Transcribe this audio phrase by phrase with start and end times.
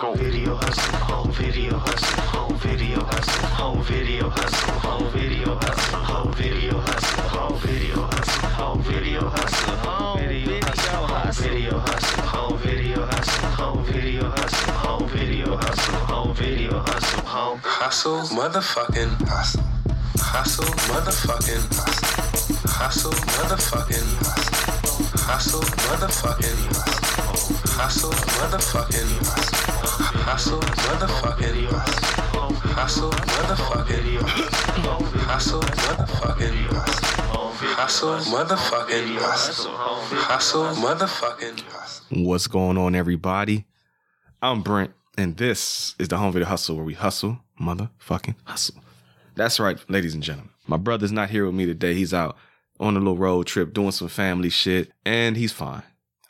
[0.00, 0.14] go.
[0.14, 6.30] Video hustle, whole video hustle, whole video hustle, whole video hustle, whole video hustle, whole
[6.32, 13.06] video hustle, whole video hustle, whole video hustle, whole video hustle, video hustle, whole video
[13.06, 19.62] hustle, whole video hustle, whole video hustle, whole video hustle, whole Hustle, motherfucking hustle.
[20.18, 22.06] Hustle, motherfucking hustle.
[22.68, 24.56] Hustle, motherfucking hustle.
[25.26, 26.96] Hustle, motherfucking hustle.
[27.76, 29.75] Hustle, motherfucking hustle.
[29.98, 31.68] Hustle, motherfucking
[32.74, 33.10] hustle.
[33.10, 34.20] Motherfucking
[35.24, 35.62] hustle.
[35.62, 36.66] Motherfucking
[37.70, 38.16] hustle.
[38.26, 39.16] Motherfucking
[40.12, 40.64] hustle.
[40.74, 42.26] Motherfucking.
[42.26, 43.64] What's going on, everybody?
[44.42, 48.76] I'm Brent, and this is the Home Video Hustle where we hustle, motherfucking hustle.
[49.34, 50.52] That's right, ladies and gentlemen.
[50.66, 51.94] My brother's not here with me today.
[51.94, 52.36] He's out
[52.78, 55.84] on a little road trip doing some family shit, and he's fine.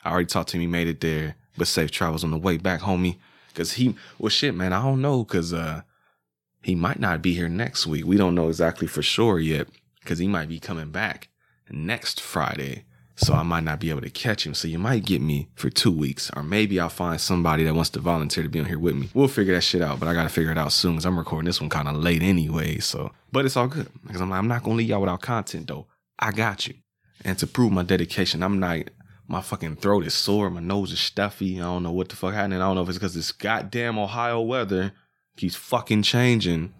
[0.05, 0.61] I already talked to him.
[0.61, 3.17] He made it there, but safe travels on the way back, homie.
[3.57, 5.81] Cause he, well, shit, man, I don't know, cause uh,
[6.61, 8.05] he might not be here next week.
[8.05, 9.67] We don't know exactly for sure yet,
[10.05, 11.29] cause he might be coming back
[11.71, 12.85] next Friday.
[13.19, 14.53] So I might not be able to catch him.
[14.53, 17.89] So you might get me for two weeks, or maybe I'll find somebody that wants
[17.91, 19.09] to volunteer to be on here with me.
[19.15, 21.47] We'll figure that shit out, but I gotta figure it out soon because I'm recording
[21.47, 22.77] this one kind of late anyway.
[22.77, 25.65] So, but it's all good because I'm, like, I'm not gonna leave y'all without content
[25.65, 25.87] though.
[26.19, 26.75] I got you,
[27.25, 28.81] and to prove my dedication, I'm not.
[29.29, 30.49] My fucking throat is sore.
[30.49, 31.59] My nose is stuffy.
[31.59, 32.55] I don't know what the fuck happened.
[32.55, 34.93] I don't know if it's because this goddamn Ohio weather
[35.35, 36.73] keeps fucking changing.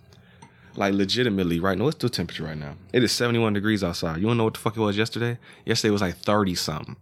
[0.78, 2.76] Like legitimately, right now, what's the temperature right now?
[2.94, 4.22] It is 71 degrees outside.
[4.22, 5.39] You wanna know what the fuck it was yesterday?
[5.66, 6.95] Yesterday was like 30 something.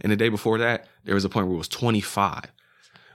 [0.00, 2.46] And the day before that, there was a point where it was 25.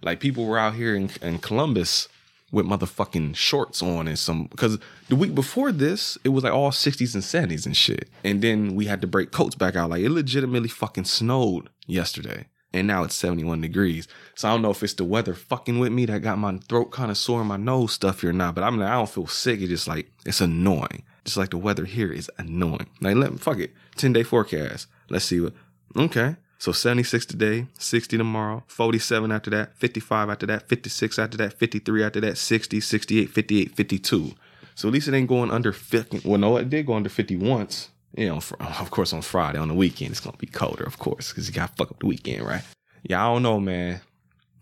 [0.03, 2.07] Like people were out here in, in Columbus
[2.51, 4.77] with motherfucking shorts on and some because
[5.09, 8.07] the week before this, it was like all 60s and 70s and shit.
[8.23, 9.89] And then we had to break coats back out.
[9.89, 12.47] Like it legitimately fucking snowed yesterday.
[12.75, 14.07] And now it's 71 degrees.
[14.33, 16.91] So I don't know if it's the weather fucking with me that got my throat
[16.91, 18.55] kind of sore and my nose stuffy or not.
[18.55, 19.61] But I'm like, I don't feel sick.
[19.61, 21.03] It's just like it's annoying.
[21.23, 22.87] Just like the weather here is annoying.
[22.99, 23.73] Like let me fuck it.
[23.97, 24.87] 10 day forecast.
[25.09, 25.53] Let's see what
[25.95, 26.37] okay.
[26.63, 32.03] So 76 today, 60 tomorrow, 47 after that, 55 after that, 56 after that, 53
[32.05, 34.33] after that, 60, 68, 58, 52.
[34.73, 36.21] So at least it ain't going under 50.
[36.23, 37.89] Well, no, it did go under 50 once.
[38.15, 40.83] You know, for, of course, on Friday, on the weekend, it's going to be colder,
[40.83, 42.61] of course, because you got to fuck up the weekend, right?
[43.03, 44.01] Yeah, I don't know, man.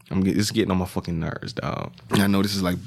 [0.09, 1.93] I'm get, it's getting on my fucking nerves, dog.
[2.11, 2.77] I know this is like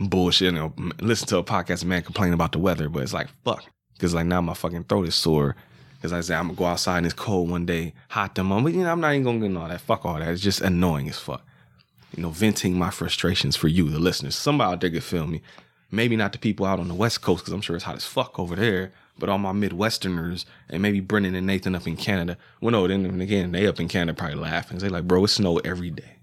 [0.00, 0.52] bullshit.
[0.52, 3.64] You know, listen to a podcast, man, complain about the weather, but it's like, fuck.
[3.94, 5.56] Because like now my fucking throat is sore.
[5.96, 8.74] Because I said I'm gonna go outside and it's cold one day, hot the moment.
[8.74, 9.80] You know, I'm not even gonna get all that.
[9.80, 10.28] Fuck all that.
[10.28, 11.42] It's just annoying as fuck.
[12.14, 14.36] You know, venting my frustrations for you, the listeners.
[14.36, 15.40] Somebody out there could feel me.
[15.90, 18.04] Maybe not the people out on the West Coast, because I'm sure it's hot as
[18.04, 18.92] fuck over there.
[19.18, 22.36] But all my Midwesterners and maybe Brendan and Nathan up in Canada.
[22.60, 24.78] Well, no, then again, they up in Canada probably laughing.
[24.78, 26.16] They like, bro, it snow every day.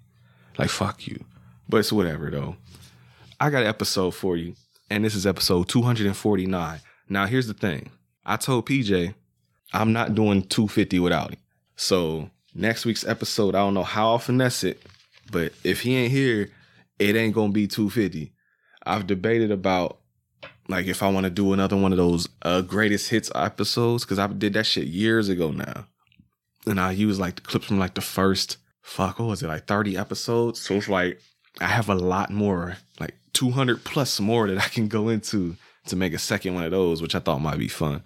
[0.57, 1.25] Like, fuck you.
[1.67, 2.55] But it's whatever though.
[3.39, 4.55] I got an episode for you,
[4.89, 6.79] and this is episode 249.
[7.09, 7.89] Now, here's the thing.
[8.25, 9.15] I told PJ
[9.73, 11.39] I'm not doing 250 without him.
[11.75, 14.81] So next week's episode, I don't know how I'll finesse it,
[15.31, 16.51] but if he ain't here,
[16.99, 18.31] it ain't gonna be 250.
[18.85, 19.97] I've debated about
[20.67, 24.19] like if I want to do another one of those uh, greatest hits episodes because
[24.19, 25.87] I did that shit years ago now,
[26.65, 29.65] and I use like the clips from like the first fuck what was it like
[29.65, 30.61] 30 episodes.
[30.61, 31.19] So it's like
[31.59, 35.55] I have a lot more, like 200 plus more that I can go into
[35.87, 38.01] to make a second one of those, which I thought might be fun.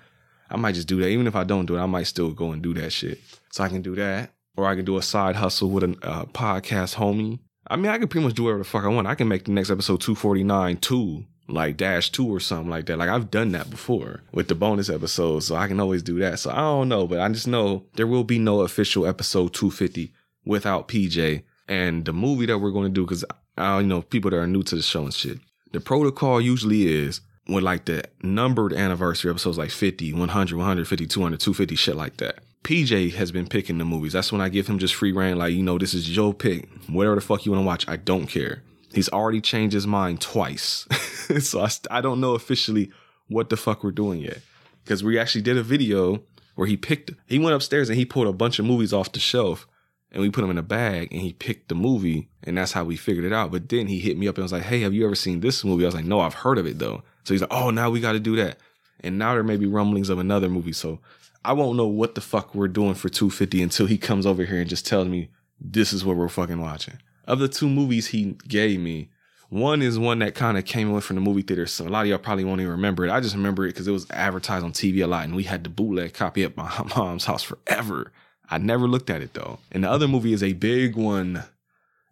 [0.50, 1.10] I might just do that.
[1.10, 3.20] Even if I don't do it, I might still go and do that shit.
[3.52, 4.32] So I can do that.
[4.56, 7.40] Or I can do a side hustle with a uh, podcast homie.
[7.70, 9.08] I mean, I can pretty much do whatever the fuck I want.
[9.08, 12.98] I can make the next episode 249 two, like dash two or something like that.
[12.98, 15.48] Like I've done that before with the bonus episodes.
[15.48, 16.40] So I can always do that.
[16.40, 20.14] So I don't know, but I just know there will be no official episode 250
[20.46, 23.06] without PJ and the movie that we're going to do.
[23.06, 23.24] Cause
[23.58, 25.40] I, you know, people that are new to the show and shit.
[25.72, 31.40] The protocol usually is with like the numbered anniversary episodes like 50, 100, 150, 200,
[31.40, 32.40] 250, shit like that.
[32.64, 34.14] PJ has been picking the movies.
[34.14, 35.38] That's when I give him just free reign.
[35.38, 36.68] Like, you know, this is your pick.
[36.90, 38.62] Whatever the fuck you want to watch, I don't care.
[38.98, 40.88] He's already changed his mind twice.
[41.40, 42.92] so I, I don't know officially
[43.28, 44.40] what the fuck we're doing yet.
[44.84, 46.24] Because we actually did a video
[46.56, 49.20] where he picked, he went upstairs and he pulled a bunch of movies off the
[49.20, 49.68] shelf
[50.12, 52.86] and we put them in a bag and he picked the movie and that's how
[52.86, 53.52] we figured it out.
[53.52, 55.64] But then he hit me up and was like, hey, have you ever seen this
[55.64, 55.84] movie?
[55.84, 57.04] I was like, no, I've heard of it though.
[57.24, 58.58] So he's like, oh, now we got to do that.
[59.02, 60.74] And now there may be rumblings of another movie.
[60.74, 61.02] So
[61.46, 64.60] I won't know what the fuck we're doing for 250 until he comes over here
[64.60, 65.30] and just tells me
[65.62, 66.98] this is what we're fucking watching.
[67.28, 69.10] Of the two movies he gave me,
[69.50, 71.68] one is one that kind of came in from the movie theater.
[71.68, 73.12] So a lot of y'all probably won't even remember it.
[73.12, 75.64] I just remember it because it was advertised on TV a lot and we had
[75.64, 78.12] the bootleg copy at my mom's house forever.
[78.50, 79.60] I never looked at it though.
[79.72, 81.44] And the other movie is a big one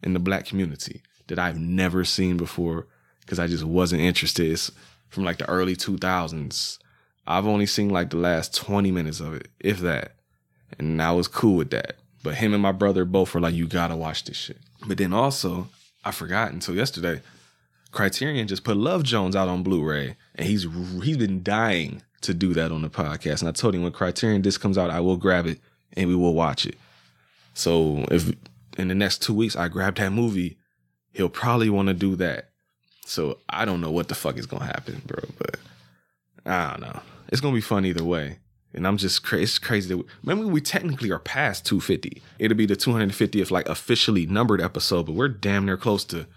[0.03, 1.01] in the black community.
[1.27, 2.87] that I've never seen before
[3.21, 4.51] because I just wasn't interested.
[4.51, 4.71] It's
[5.09, 6.77] from like the early 2000s.
[7.27, 10.15] I've only seen like the last 20 minutes of it, if that.
[10.77, 11.95] And I was cool with that.
[12.21, 14.59] But him and my brother both were like, you gotta watch this shit.
[14.87, 15.67] But then also,
[16.03, 17.21] I forgot until yesterday,
[17.91, 20.67] Criterion just put Love Jones out on Blu-ray, and he's
[21.03, 23.39] he's been dying to do that on the podcast.
[23.39, 25.59] And I told him when Criterion disc comes out, I will grab it
[25.93, 26.77] and we will watch it.
[27.53, 28.31] So if
[28.77, 30.57] in the next two weeks I grab that movie,
[31.13, 32.49] he'll probably want to do that.
[33.05, 35.23] So I don't know what the fuck is gonna happen, bro.
[35.37, 35.59] But
[36.45, 36.99] I don't know.
[37.29, 38.39] It's gonna be fun either way.
[38.75, 39.43] And I'm just crazy.
[39.43, 42.21] It's crazy that we, remember we technically are past 250.
[42.37, 46.27] It'll be the 250th like officially numbered episode, but we're damn near close to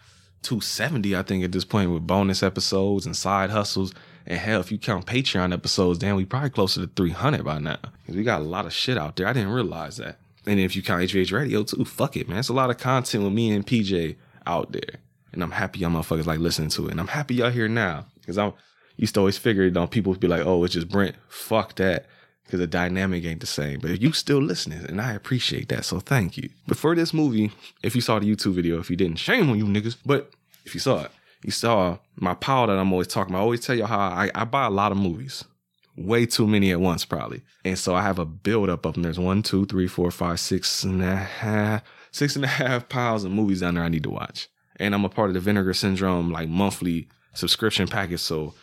[0.43, 3.93] 270, I think, at this point with bonus episodes and side hustles.
[4.25, 7.79] And hell, if you count Patreon episodes, damn, we probably closer to 300 by now.
[8.07, 9.27] We got a lot of shit out there.
[9.27, 10.19] I didn't realize that.
[10.47, 12.39] And if you count HVH Radio too, fuck it, man.
[12.39, 15.01] It's a lot of content with me and PJ out there.
[15.33, 16.93] And I'm happy y'all motherfuckers like listening to it.
[16.93, 18.07] And I'm happy y'all here now.
[18.21, 18.53] Because I
[18.97, 21.17] used to always figure, you know, people would be like, oh, it's just Brent.
[21.29, 22.07] Fuck that.
[22.49, 23.79] Because the dynamic ain't the same.
[23.79, 25.85] But you still listening, and I appreciate that.
[25.85, 26.49] So thank you.
[26.67, 27.53] But for this movie,
[27.83, 29.97] if you saw the YouTube video, if you didn't, shame on you niggas.
[30.07, 30.33] But
[30.65, 31.11] if you saw it,
[31.45, 33.41] you saw my pile that I'm always talking about.
[33.41, 35.45] I always tell you how I, I buy a lot of movies.
[35.95, 37.43] Way too many at once, probably.
[37.67, 39.03] And so I have a buildup of them.
[39.03, 43.25] There's one, two, three, four, five, six and a half, six and a half piles
[43.25, 44.49] of movies down there I need to watch.
[44.77, 48.21] And I'm a part of the Vinegar Syndrome like monthly subscription package.
[48.21, 48.55] So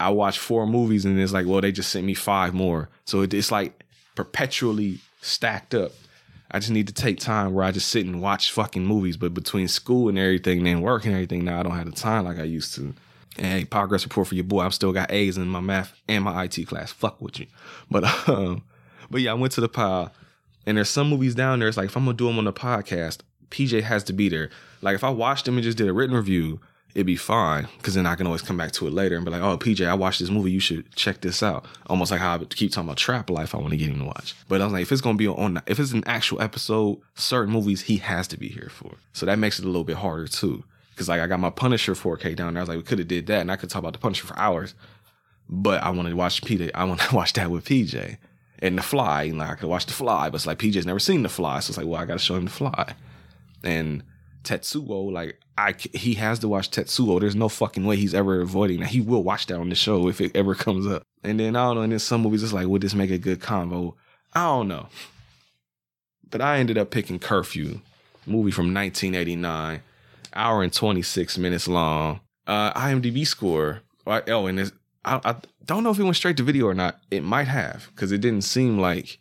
[0.00, 2.88] I watch four movies and it's like, well, they just sent me five more.
[3.04, 5.92] So it, it's like perpetually stacked up.
[6.50, 9.16] I just need to take time where I just sit and watch fucking movies.
[9.16, 11.92] But between school and everything, and then work and everything, now I don't have the
[11.92, 12.94] time like I used to.
[13.36, 14.62] And hey, progress report for your boy.
[14.62, 16.90] I've still got A's in my math and my IT class.
[16.90, 17.46] Fuck with you.
[17.90, 18.64] But um,
[19.10, 20.12] but yeah, I went to the pile,
[20.66, 21.68] and there's some movies down there.
[21.68, 23.18] It's like if I'm gonna do them on the podcast,
[23.50, 24.50] PJ has to be there.
[24.82, 26.60] Like if I watched them and just did a written review,
[26.94, 29.30] it'd be fine because then I can always come back to it later and be
[29.30, 30.50] like, oh, PJ, I watched this movie.
[30.50, 31.64] You should check this out.
[31.86, 33.54] Almost like how I keep talking about Trap Life.
[33.54, 34.34] I want to get him to watch.
[34.48, 37.00] But I was like, if it's going to be on, if it's an actual episode,
[37.14, 38.92] certain movies he has to be here for.
[39.12, 40.64] So that makes it a little bit harder too.
[40.90, 42.60] Because like I got my Punisher 4K down there.
[42.60, 44.26] I was like, we could have did that and I could talk about the Punisher
[44.26, 44.74] for hours.
[45.48, 46.70] But I wanted to watch PJ.
[46.74, 48.18] I want to watch that with PJ.
[48.62, 50.98] And The Fly, and like I could watch The Fly, but it's like PJ's never
[50.98, 51.60] seen The Fly.
[51.60, 52.94] So it's like, well, I got to show him The Fly.
[53.64, 54.02] And
[54.44, 57.20] Tetsuo, like I, he has to watch Tetsuo.
[57.20, 58.88] There's no fucking way he's ever avoiding that.
[58.88, 61.02] He will watch that on the show if it ever comes up.
[61.22, 61.82] And then I don't know.
[61.82, 63.94] And then some movies, it's like, would this make a good convo?
[64.32, 64.88] I don't know.
[66.30, 67.80] But I ended up picking Curfew,
[68.26, 69.82] movie from 1989,
[70.32, 72.20] hour and 26 minutes long.
[72.46, 73.82] Uh, IMDb score.
[74.06, 74.72] Oh, and
[75.04, 77.00] I, I don't know if it went straight to video or not.
[77.10, 79.19] It might have because it didn't seem like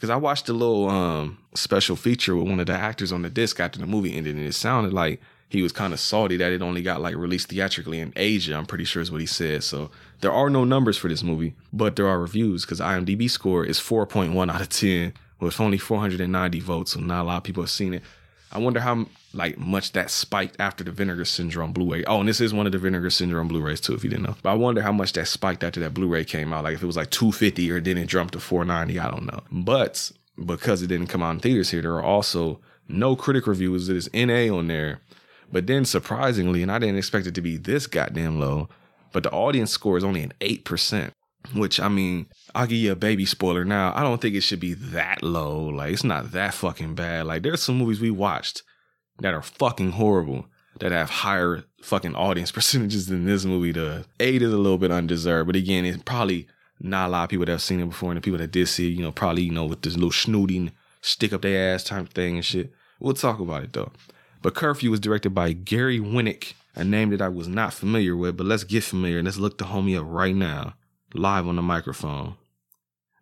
[0.00, 3.28] because I watched a little um, special feature with one of the actors on the
[3.28, 5.20] disc after the movie ended, and it sounded like
[5.50, 8.54] he was kind of salty that it only got like released theatrically in Asia.
[8.54, 9.62] I'm pretty sure is what he said.
[9.62, 9.90] So
[10.22, 13.78] there are no numbers for this movie, but there are reviews because IMDb score is
[13.78, 17.70] 4.1 out of 10 with only 490 votes, so not a lot of people have
[17.70, 18.02] seen it.
[18.50, 22.04] I wonder how like much that spiked after the Vinegar Syndrome Blu-ray.
[22.04, 24.36] Oh, and this is one of the Vinegar Syndrome Blu-rays too, if you didn't know.
[24.42, 26.64] But I wonder how much that spiked after that Blu-ray came out.
[26.64, 29.40] Like if it was like 250 or then it jumped to 490, I don't know.
[29.50, 30.10] But
[30.44, 33.88] because it didn't come out in theaters here, there are also no critic reviews.
[33.88, 35.00] It is NA on there.
[35.52, 38.68] But then surprisingly, and I didn't expect it to be this goddamn low,
[39.12, 41.10] but the audience score is only an 8%.
[41.54, 43.94] Which I mean, I'll give you a baby spoiler now.
[43.96, 45.64] I don't think it should be that low.
[45.64, 47.26] Like it's not that fucking bad.
[47.26, 48.62] Like there's some movies we watched
[49.20, 50.46] that are fucking horrible
[50.78, 54.06] that have higher fucking audience percentages than this movie does.
[54.18, 56.46] Eight is a little bit undeserved, but again, it's probably
[56.80, 58.66] not a lot of people that have seen it before, and the people that did
[58.68, 60.72] see it, you know, probably you know with this little snooting
[61.02, 62.72] stick up their ass type thing and shit.
[62.98, 63.92] We'll talk about it though.
[64.42, 68.36] But Curfew was directed by Gary Winick, a name that I was not familiar with.
[68.36, 69.18] But let's get familiar.
[69.18, 70.74] And let's look the homie up right now
[71.14, 72.36] live on the microphone.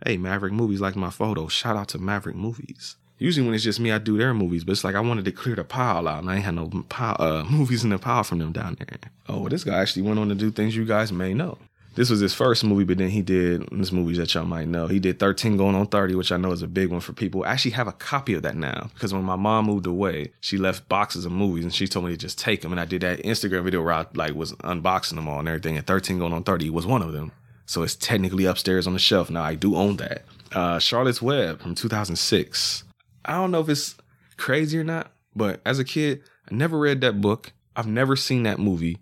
[0.04, 1.48] Hey, Maverick Movies like my photo.
[1.48, 2.96] Shout out to Maverick Movies.
[3.18, 5.32] Usually when it's just me, I do their movies, but it's like I wanted to
[5.32, 8.24] clear the pile out, and I ain't had no pile, uh, movies in the pile
[8.24, 8.98] from them down there.
[9.28, 11.58] Oh, this guy actually went on to do things you guys may know.
[11.98, 14.86] This was his first movie, but then he did this movies that y'all might know.
[14.86, 17.42] He did 13 going on 30, which I know is a big one for people.
[17.42, 20.58] I actually have a copy of that now because when my mom moved away, she
[20.58, 22.70] left boxes of movies and she told me to just take them.
[22.70, 25.76] And I did that Instagram video where I like was unboxing them all and everything.
[25.76, 27.32] And 13 going on 30 was one of them.
[27.66, 29.28] So it's technically upstairs on the shelf.
[29.28, 30.22] Now I do own that.
[30.52, 32.84] Uh, Charlotte's Web from 2006.
[33.24, 33.96] I don't know if it's
[34.36, 37.52] crazy or not, but as a kid, I never read that book.
[37.76, 38.98] I've never seen that movie.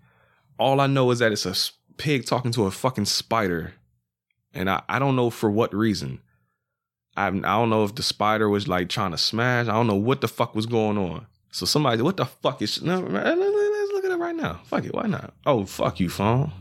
[0.58, 1.54] All I know is that it's a
[1.96, 3.74] pig talking to a fucking spider.
[4.52, 6.20] And I, I don't know for what reason.
[7.16, 9.68] I, I don't know if the spider was like trying to smash.
[9.68, 11.26] I don't know what the fuck was going on.
[11.50, 12.82] So somebody, what the fuck is?
[12.82, 14.60] No, let's look at it right now.
[14.64, 15.32] Fuck it, why not?
[15.46, 16.52] Oh, fuck you, phone.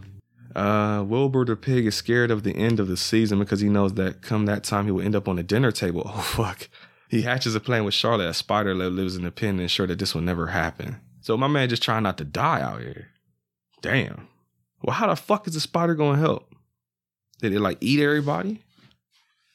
[0.55, 3.95] Uh, Wilbur the pig is scared of the end of the season because he knows
[3.95, 6.03] that come that time he will end up on the dinner table.
[6.15, 6.69] Oh fuck.
[7.15, 9.87] He hatches a plan with Charlotte, a spider that lives in the pen, and ensure
[9.87, 10.99] that this will never happen.
[11.21, 13.07] So my man just trying not to die out here.
[13.81, 14.27] Damn.
[14.83, 16.53] Well, how the fuck is the spider gonna help?
[17.39, 18.61] Did it like eat everybody?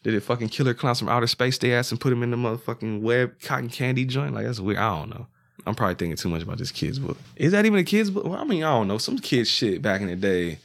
[0.03, 2.31] Did it fucking kill her clowns from outer space they ass and put him in
[2.31, 4.33] the motherfucking web cotton candy joint?
[4.33, 4.79] Like that's weird.
[4.79, 5.27] I don't know.
[5.67, 7.19] I'm probably thinking too much about this kid's book.
[7.37, 8.25] Is that even a kid's book?
[8.25, 8.97] Well, I mean, I don't know.
[8.97, 10.61] Some kid shit back in the day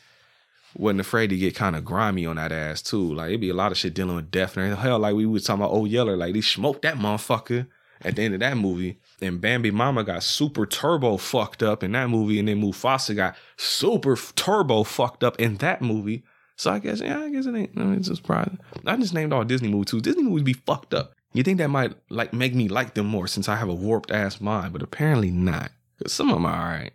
[0.75, 3.13] wasn't afraid to get kind of grimy on that ass too.
[3.13, 4.77] Like it'd be a lot of shit dealing with death and.
[4.77, 7.67] Hell, like we was talking about Old Yeller, like they smoked that motherfucker
[8.01, 8.99] at the end of that movie.
[9.21, 13.35] And Bambi Mama got super turbo fucked up in that movie, and then Mufasa got
[13.57, 16.23] super turbo fucked up in that movie.
[16.57, 17.71] So I guess, yeah, I guess it ain't.
[17.77, 18.59] I mean, it's just surprising.
[18.85, 20.01] I just named all Disney movies too.
[20.01, 21.13] Disney movies be fucked up.
[21.33, 24.11] You think that might like make me like them more since I have a warped
[24.11, 25.71] ass mind, but apparently not.
[26.01, 26.93] Cause some of them are alright.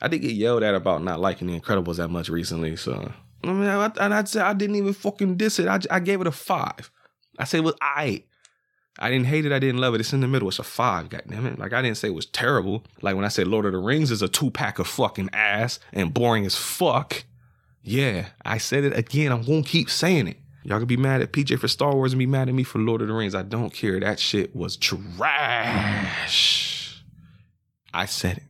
[0.00, 3.12] I did get yelled at about not liking The Incredibles that much recently, so
[3.44, 5.66] I mean, I, and I'd say I didn't even fucking diss it.
[5.66, 6.90] I, I gave it a five.
[7.38, 8.24] I said it was I.
[8.98, 9.52] I didn't hate it.
[9.52, 10.00] I didn't love it.
[10.00, 10.48] It's in the middle.
[10.48, 11.08] It's a five.
[11.08, 11.58] God damn it!
[11.58, 12.84] Like I didn't say it was terrible.
[13.00, 15.78] Like when I said Lord of the Rings is a two pack of fucking ass
[15.92, 17.24] and boring as fuck.
[17.82, 19.32] Yeah, I said it again.
[19.32, 20.36] I'm gonna keep saying it.
[20.64, 22.78] Y'all can be mad at PJ for Star Wars and be mad at me for
[22.78, 23.34] Lord of the Rings.
[23.34, 23.98] I don't care.
[23.98, 25.02] That shit was trash.
[27.92, 28.44] I said it.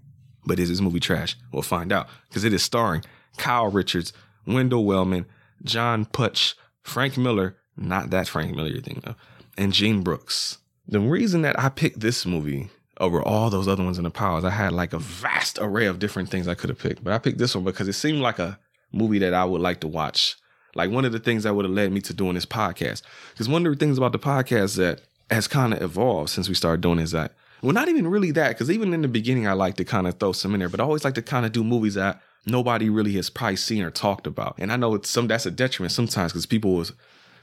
[0.45, 1.37] But is this movie trash?
[1.53, 2.09] We'll find out.
[2.29, 3.03] Because it is starring
[3.37, 4.13] Kyle Richards,
[4.47, 5.27] Wendell Wellman,
[5.63, 9.15] John Putch, Frank Miller, not that Frank Miller thing though,
[9.57, 10.59] and Gene Brooks.
[10.89, 14.45] The reason that I picked this movie over all those other ones in the pile
[14.45, 17.03] I had like a vast array of different things I could have picked.
[17.03, 18.59] But I picked this one because it seemed like a
[18.93, 20.37] movie that I would like to watch.
[20.75, 23.03] Like one of the things that would have led me to doing this podcast.
[23.33, 26.55] Because one of the things about the podcast that has kind of evolved since we
[26.55, 27.33] started doing is that,
[27.63, 30.19] well, not even really that, because even in the beginning, I like to kind of
[30.19, 32.91] throw some in there, but I always like to kind of do movies that nobody
[32.91, 34.57] really has probably seen or talked about.
[34.59, 36.93] And I know it's some that's a detriment sometimes because people was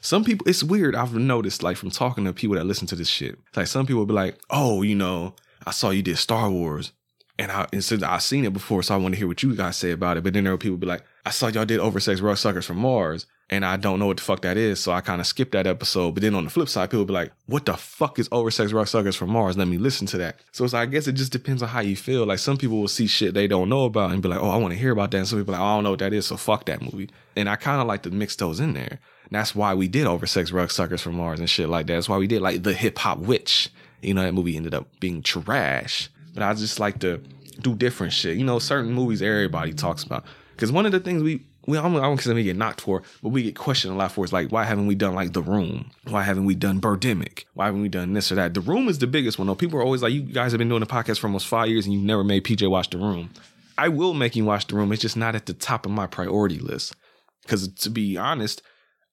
[0.02, 0.96] some people it's weird.
[0.96, 3.40] I've noticed like from talking to people that listen to this shit.
[3.56, 5.36] Like some people be like, oh, you know,
[5.66, 6.92] I saw you did Star Wars.
[7.40, 9.56] And I and since I've seen it before, so I want to hear what you
[9.56, 10.24] guys say about it.
[10.24, 12.78] But then there were people be like, I saw y'all did Oversex Rug Suckers from
[12.78, 14.80] Mars and I don't know what the fuck that is.
[14.80, 16.12] So I kind of skipped that episode.
[16.12, 18.88] But then on the flip side, people be like, what the fuck is Oversex Rug
[18.88, 19.58] Suckers from Mars?
[19.58, 20.40] Let me listen to that.
[20.52, 22.26] So I guess it just depends on how you feel.
[22.26, 24.58] Like some people will see shit they don't know about and be like, oh, I
[24.58, 25.18] want to hear about that.
[25.18, 26.28] And some people like, oh, I don't know what that is.
[26.28, 27.10] So fuck that movie.
[27.36, 29.00] And I kind of like to mix those in there.
[29.24, 31.94] And that's why we did Oversex Rug Suckers from Mars and shit like that.
[31.94, 33.70] That's why we did like the hip hop witch.
[34.02, 36.10] You know, that movie ended up being trash.
[36.34, 37.22] But I just like to
[37.62, 38.38] do different shit.
[38.38, 40.26] You know, certain movies everybody talks about.
[40.52, 43.30] Because one of the things we we I don't consider we get knocked for, but
[43.30, 44.24] we get questioned a lot for.
[44.24, 45.92] It's like, why haven't we done like The Room?
[46.08, 47.46] Why haven't we done Birdemic?
[47.54, 48.54] Why haven't we done this or that?
[48.54, 49.56] The Room is the biggest one though.
[49.56, 51.86] People are always like, you guys have been doing the podcast for almost five years
[51.86, 53.30] and you've never made PJ watch The Room.
[53.78, 54.92] I will make him watch The Room.
[54.92, 56.96] It's just not at the top of my priority list.
[57.44, 58.62] Because to be honest,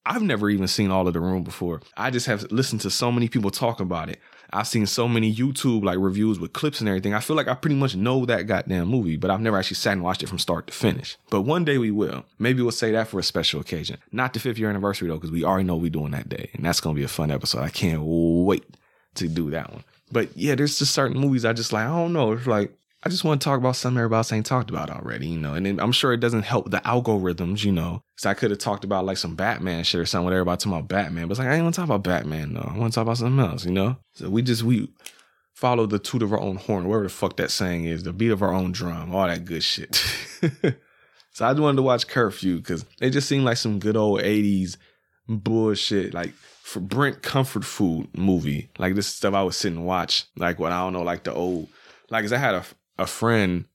[0.05, 1.83] I've never even seen all of The Room before.
[1.97, 4.21] I just have listened to so many people talk about it.
[4.53, 7.15] I've seen so many YouTube like reviews with clips and everything.
[7.15, 9.93] I feel like I pretty much know that goddamn movie, but I've never actually sat
[9.93, 11.17] and watched it from start to finish.
[11.31, 12.25] But one day we will.
[12.39, 13.99] Maybe we'll say that for a special occasion.
[14.13, 16.51] Not the fifth year anniversary though, because we already know we're doing that day.
[16.55, 17.63] And that's gonna be a fun episode.
[17.63, 18.65] I can't wait
[19.17, 19.85] to do that one.
[20.13, 22.33] But yeah, there's just certain movies I just like, I don't know.
[22.33, 22.73] It's like
[23.03, 25.55] I just want to talk about something everybody else ain't talked about already, you know.
[25.55, 28.03] And I'm sure it doesn't help the algorithms, you know.
[28.17, 30.73] So I could have talked about like some Batman shit or something with everybody talking
[30.73, 31.29] about Batman.
[31.29, 32.73] But it's like I ain't want to talk about Batman though.
[32.75, 33.97] I want to talk about something else, you know.
[34.15, 34.89] So we just we
[35.53, 38.31] follow the toot of our own horn, whatever the fuck that saying is, the beat
[38.31, 39.95] of our own drum, all that good shit.
[41.33, 44.79] so I wanted to watch Curfew because it just seemed like some good old '80s
[45.29, 48.71] bullshit, like for Brent comfort food movie.
[48.79, 50.25] Like this stuff I would sit and watch.
[50.39, 51.69] Like what I don't know, like the old,
[52.09, 52.65] like cause I had a
[52.99, 53.67] a friend,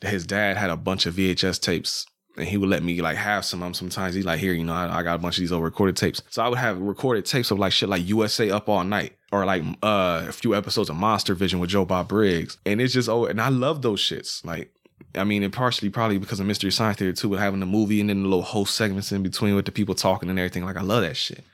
[0.00, 2.06] his dad had a bunch of VHS tapes
[2.36, 4.14] and he would let me like have some of them sometimes.
[4.14, 6.22] He's like, here, you know, I, I, got a bunch of these old recorded tapes.
[6.30, 9.44] So I would have recorded tapes of like shit like USA Up All Night or
[9.44, 12.58] like uh, a few episodes of Monster Vision with Joe Bob Briggs.
[12.64, 14.44] And it's just, oh, and I love those shits.
[14.44, 14.72] Like,
[15.14, 18.00] I mean, and partially probably because of Mystery Science Theater too, with having the movie
[18.00, 20.64] and then the little host segments in between with the people talking and everything.
[20.64, 21.44] Like, I love that shit.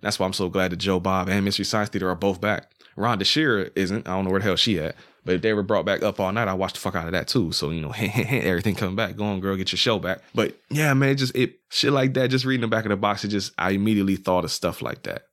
[0.00, 2.70] That's why I'm so glad that Joe Bob and Mystery Science Theater are both back.
[2.96, 4.08] Rhonda Shear isn't.
[4.08, 4.96] I don't know where the hell she at.
[5.24, 7.12] But if they were brought back up all night, I watched the fuck out of
[7.12, 7.50] that too.
[7.50, 9.16] So you know, everything coming back.
[9.16, 10.20] Go on, girl, get your show back.
[10.34, 12.28] But yeah, man, just it shit like that.
[12.28, 15.02] Just reading the back of the box, it just I immediately thought of stuff like
[15.02, 15.26] that.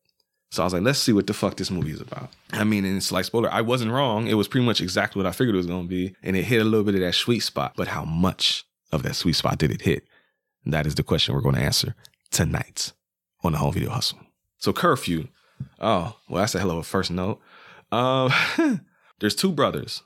[0.51, 2.29] So I was like, let's see what the fuck this movie is about.
[2.51, 4.27] I mean, and it's like spoiler, I wasn't wrong.
[4.27, 6.62] It was pretty much exactly what I figured it was gonna be, and it hit
[6.62, 7.74] a little bit of that sweet spot.
[7.75, 10.08] But how much of that sweet spot did it hit?
[10.65, 11.96] That is the question we're going to answer
[12.32, 12.93] tonight
[13.43, 14.20] on the home video hustle.
[14.58, 15.27] So curfew.
[15.79, 17.41] Oh, well, that's a hell of a first note.
[17.94, 18.34] Um,
[19.20, 20.02] there's two brothers.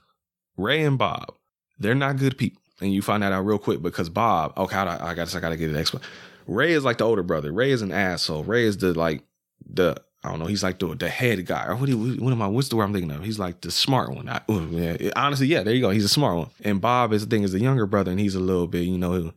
[0.57, 1.35] Ray and Bob,
[1.79, 2.61] they're not good people.
[2.81, 5.57] And you find that out real quick because Bob, okay, I, I got I gotta
[5.57, 6.11] get an explanation.
[6.45, 7.51] Ray is like the older brother.
[7.51, 8.43] Ray is an asshole.
[8.43, 9.23] Ray is the like
[9.65, 10.45] the I don't know.
[10.45, 11.65] He's like the the head guy.
[11.65, 12.47] Or what, what am I?
[12.47, 13.23] What's the word I'm thinking of?
[13.23, 14.29] He's like the smart one.
[14.29, 15.63] I, yeah, honestly, yeah.
[15.63, 15.89] There you go.
[15.89, 16.49] He's a smart one.
[16.63, 18.97] And Bob is the thing is the younger brother, and he's a little bit, you
[18.97, 19.33] know,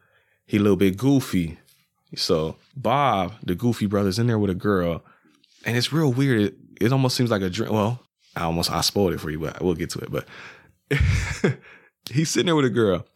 [0.46, 1.58] he a little bit goofy.
[2.16, 5.02] So Bob, the goofy brother's in there with a girl,
[5.64, 6.40] and it's real weird.
[6.40, 7.72] It, it almost seems like a dream.
[7.72, 8.00] Well,
[8.36, 10.10] I almost I spoiled it for you, but we'll get to it.
[10.10, 10.26] But
[12.10, 13.06] he's sitting there with a girl,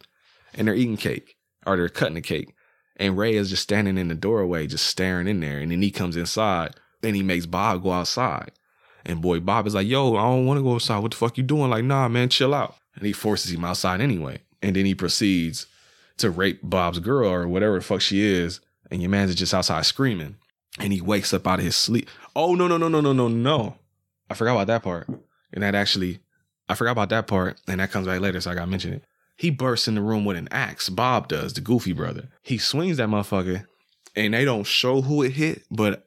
[0.54, 2.54] and they're eating cake or they're cutting the cake,
[2.96, 5.90] and Ray is just standing in the doorway, just staring in there, and then he
[5.90, 8.52] comes inside, and he makes Bob go outside,
[9.04, 10.98] and boy, Bob is like, "Yo, I don't want to go outside.
[10.98, 11.70] What the fuck you doing?
[11.70, 15.66] Like, nah, man, chill out." And he forces him outside anyway, and then he proceeds
[16.18, 19.84] to rape Bob's girl or whatever the fuck she is, and your man's just outside
[19.86, 20.36] screaming,
[20.78, 22.08] and he wakes up out of his sleep.
[22.36, 23.76] Oh no no no no no no no!
[24.30, 25.08] I forgot about that part,
[25.52, 26.20] and that actually,
[26.68, 29.04] I forgot about that part, and that comes back later, so I gotta mention it.
[29.36, 30.88] He bursts in the room with an axe.
[30.88, 32.28] Bob does, the goofy brother.
[32.42, 33.66] He swings that motherfucker,
[34.14, 36.06] and they don't show who it hit, but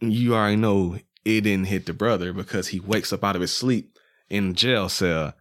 [0.00, 3.54] you already know it didn't hit the brother because he wakes up out of his
[3.54, 5.34] sleep in the jail cell,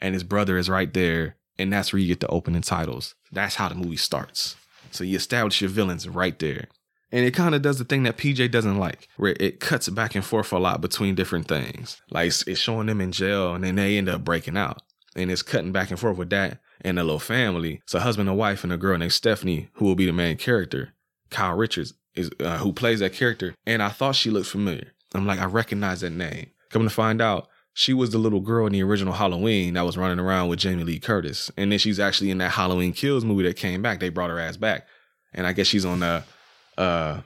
[0.00, 3.14] and his brother is right there, and that's where you get the opening titles.
[3.30, 4.56] That's how the movie starts.
[4.90, 6.68] So you establish your villains right there.
[7.12, 10.14] And it kind of does the thing that PJ doesn't like, where it cuts back
[10.14, 12.00] and forth a lot between different things.
[12.10, 14.82] Like it's, showing them in jail and then they end up breaking out.
[15.16, 17.82] And it's cutting back and forth with that and a little family.
[17.86, 20.94] So husband and wife and a girl named Stephanie, who will be the main character.
[21.30, 23.54] Kyle Richards is uh, who plays that character.
[23.66, 24.92] And I thought she looked familiar.
[25.14, 26.50] I'm like, I recognize that name.
[26.70, 29.96] Coming to find out, she was the little girl in the original Halloween that was
[29.96, 31.50] running around with Jamie Lee Curtis.
[31.56, 34.00] And then she's actually in that Halloween Kills movie that came back.
[34.00, 34.86] They brought her ass back.
[35.32, 36.24] And I guess she's on the
[36.78, 37.20] uh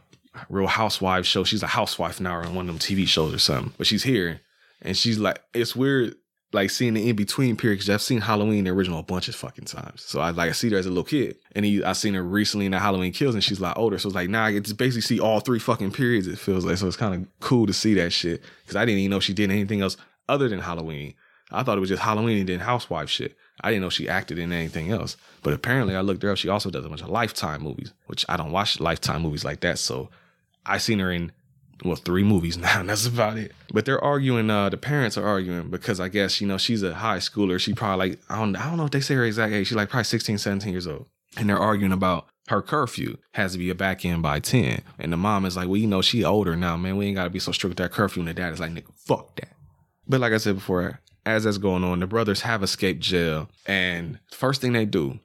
[0.49, 1.45] Real Housewives show.
[1.45, 3.73] She's a housewife now on one of them TV shows or something.
[3.79, 4.41] But she's here.
[4.83, 6.17] And she's like, it's weird
[6.55, 9.35] like seeing the in between period because I've seen Halloween the original a bunch of
[9.35, 10.03] fucking times.
[10.03, 12.23] So I like I see her as a little kid, and he I seen her
[12.23, 13.99] recently in the Halloween Kills, and she's like older.
[13.99, 16.27] So it's like now I get to basically see all three fucking periods.
[16.29, 19.01] It feels like so it's kind of cool to see that shit because I didn't
[19.01, 19.97] even know she did anything else
[20.29, 21.15] other than Halloween.
[21.51, 23.37] I thought it was just Halloween and then housewife shit.
[23.61, 25.17] I didn't know she acted in anything else.
[25.43, 26.39] But apparently, I looked her up.
[26.39, 29.61] She also does a bunch of Lifetime movies, which I don't watch Lifetime movies like
[29.61, 29.79] that.
[29.79, 30.11] So
[30.67, 31.33] I seen her in
[31.85, 35.27] well three movies now and that's about it but they're arguing uh the parents are
[35.27, 38.57] arguing because i guess you know she's a high schooler she probably like i don't,
[38.57, 40.87] I don't know if they say her exact age she's like probably 16 17 years
[40.87, 44.83] old and they're arguing about her curfew has to be a back end by 10
[44.99, 47.31] and the mom is like well you know she older now man we ain't gotta
[47.31, 49.51] be so strict with that curfew and the dad is like nigga fuck that
[50.07, 54.19] but like i said before as that's going on the brothers have escaped jail and
[54.31, 55.19] first thing they do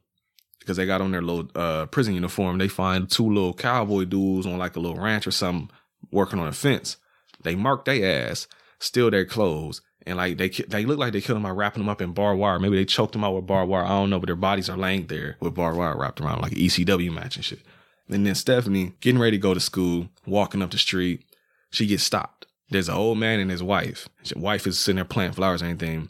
[0.60, 4.46] because they got on their little uh, prison uniform they find two little cowboy dudes
[4.46, 5.70] on like a little ranch or something
[6.12, 6.98] working on a fence.
[7.44, 8.48] They mark their ass,
[8.80, 11.90] steal their clothes, and like they they look like they killed them by wrapping them
[11.90, 12.60] up in barbed wire.
[12.60, 13.86] Maybe they choked them out with barbed wire.
[13.86, 16.54] I don't know, but their bodies are laying there with barbed wire wrapped around like
[16.54, 17.60] ECW match and shit.
[18.08, 21.24] And then Stephanie getting ready to go to school, walking up the street,
[21.70, 22.48] she gets stopped.
[22.70, 24.08] There's an old man and his wife.
[24.22, 26.10] His wife is sitting there planting flowers or anything.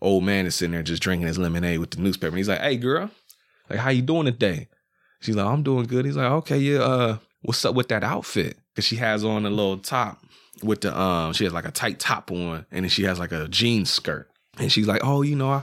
[0.00, 2.28] Old man is sitting there just drinking his lemonade with the newspaper.
[2.28, 3.10] And he's like, "Hey, girl,
[3.68, 4.68] like how you doing today?"
[5.20, 6.78] She's like, "I'm doing good." He's like, "Okay, yeah.
[6.78, 10.22] Uh, what's up with that outfit?" Because she has on a little top
[10.62, 13.32] with the um, she has like a tight top on, and then she has like
[13.32, 14.30] a jean skirt.
[14.58, 15.62] And she's like, "Oh, you know, I,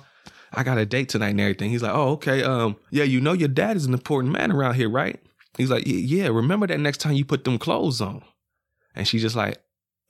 [0.53, 2.43] I got a date tonight and everything." He's like, "Oh, okay.
[2.43, 5.19] Um, yeah, you know, your dad is an important man around here, right?"
[5.57, 6.27] He's like, "Yeah, yeah.
[6.27, 8.21] Remember that next time you put them clothes on."
[8.95, 9.57] And she's just like,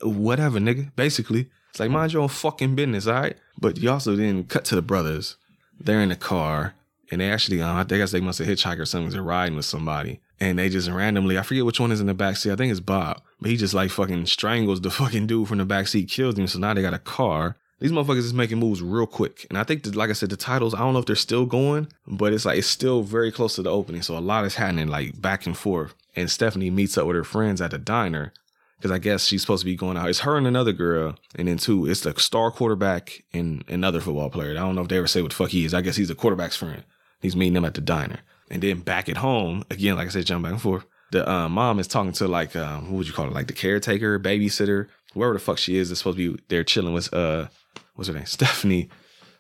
[0.02, 3.38] "Whatever, nigga." Basically, it's like mind your own fucking business, all right?
[3.60, 5.36] But you also then cut to the brothers.
[5.78, 6.74] They're in the car,
[7.12, 9.12] and they actually, um, I guess they must have hitchhiked or something.
[9.12, 12.14] They're riding with somebody, and they just randomly, I forget which one is in the
[12.14, 12.54] back seat.
[12.54, 15.66] I think it's Bob, but he just like fucking strangles the fucking dude from the
[15.66, 16.48] back seat, kills him.
[16.48, 17.58] So now they got a car.
[17.82, 20.38] These motherfuckers is making moves real quick, and I think, that, like I said, the
[20.38, 20.74] titles.
[20.74, 23.64] I don't know if they're still going, but it's like it's still very close to
[23.64, 24.02] the opening.
[24.02, 25.94] So a lot is happening, like back and forth.
[26.16, 28.32] And Stephanie meets up with her friends at the diner
[28.78, 30.10] because I guess she's supposed to be going out.
[30.10, 34.30] It's her and another girl, and then two, it's the star quarterback and another football
[34.30, 34.52] player.
[34.52, 35.74] I don't know if they ever say what the fuck he is.
[35.74, 36.84] I guess he's the quarterback's friend.
[37.22, 40.26] He's meeting them at the diner, and then back at home again, like I said,
[40.26, 40.86] jump back and forth.
[41.12, 43.54] The uh, mom is talking to like um, what would you call it, like the
[43.54, 45.92] caretaker, babysitter, whoever the fuck she is.
[45.92, 47.48] Is supposed to be there chilling with uh,
[47.96, 48.90] what's her name, Stephanie.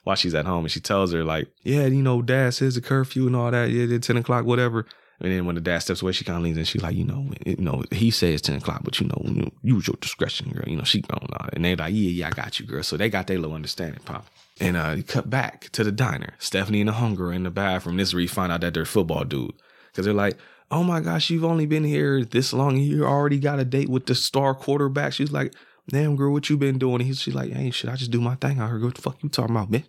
[0.03, 2.81] While she's at home, and she tells her like, "Yeah, you know, Dad says the
[2.81, 3.71] curfew and all that.
[3.71, 4.85] Yeah, ten o'clock, whatever."
[5.19, 7.05] And then when the dad steps away, she kind of leans and She's like, you
[7.05, 10.51] know, it, you know, he says ten o'clock, but you know, you use your discretion,
[10.51, 10.65] girl.
[10.67, 11.53] You know, she grown out.
[11.53, 12.83] And they're like, yeah, yeah, I got you, girl.
[12.83, 14.27] So they got their little understanding, pop.
[14.59, 16.33] And uh, cut back to the diner.
[16.39, 17.97] Stephanie and the hunger in the bathroom.
[17.97, 19.53] This is where you find out that they're football dude
[19.91, 20.37] because they're like,
[20.71, 22.77] oh my gosh, you've only been here this long.
[22.77, 25.13] You already got a date with the star quarterback.
[25.13, 25.53] She's like,
[25.89, 26.95] damn, girl, what you been doing?
[26.95, 28.59] And he's she's like, hey, shit, I just do my thing.
[28.59, 29.85] I heard what the fuck you talking about, bitch.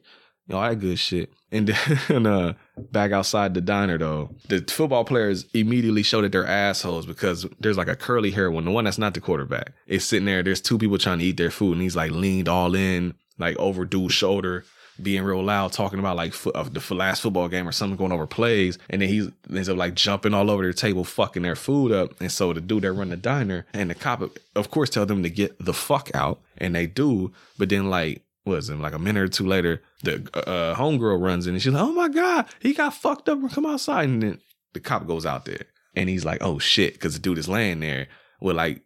[0.53, 1.31] All that good shit.
[1.53, 1.69] And
[2.09, 2.55] then uh,
[2.93, 7.77] back outside the diner though, the football players immediately show that they're assholes because there's
[7.77, 10.43] like a curly hair one, the one that's not the quarterback, is sitting there.
[10.43, 13.57] There's two people trying to eat their food, and he's like leaned all in, like
[13.59, 14.65] over dude's shoulder,
[15.01, 18.13] being real loud, talking about like fo- uh, the last football game or something going
[18.13, 21.57] over plays, and then he ends up like jumping all over their table, fucking their
[21.57, 22.21] food up.
[22.21, 24.23] And so the dude that run the diner and the cop,
[24.55, 27.33] of course, tell them to get the fuck out, and they do.
[27.59, 31.55] But then like it like a minute or two later, the uh, homegirl runs in
[31.55, 33.39] and she's like, "Oh my god, he got fucked up.
[33.51, 34.41] Come outside!" And then
[34.73, 37.81] the cop goes out there and he's like, "Oh shit," because the dude is laying
[37.81, 38.09] there
[38.41, 38.83] with like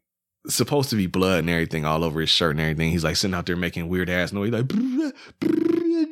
[0.46, 2.90] supposed to be blood and everything all over his shirt and everything.
[2.90, 4.70] He's like sitting out there making weird ass noise, like.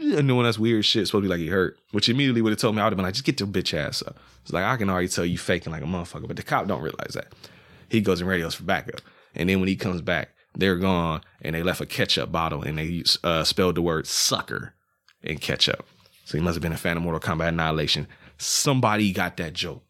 [0.08, 2.52] And then when that's weird shit, supposed to be like he hurt, which immediately would
[2.52, 4.18] have told me I would have been like, just get your bitch ass up.
[4.42, 6.82] It's like I can already tell you faking like a motherfucker, but the cop don't
[6.82, 7.32] realize that.
[7.88, 9.00] He goes and radios for backup,
[9.34, 12.76] and then when he comes back, they're gone, and they left a ketchup bottle, and
[12.78, 14.74] they uh, spelled the word sucker
[15.22, 15.86] in ketchup.
[16.24, 18.06] So he must have been a fan of Mortal Kombat Annihilation.
[18.36, 19.84] Somebody got that joke.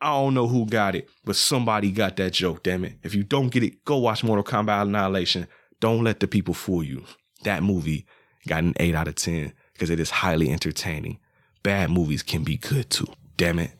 [0.00, 2.98] I don't know who got it, but somebody got that joke, damn it.
[3.02, 5.48] If you don't get it, go watch Mortal Kombat Annihilation.
[5.80, 7.04] Don't let the people fool you.
[7.42, 8.06] That movie
[8.46, 11.18] got an 8 out of 10 because it is highly entertaining.
[11.62, 13.08] Bad movies can be good too.
[13.36, 13.72] Damn it.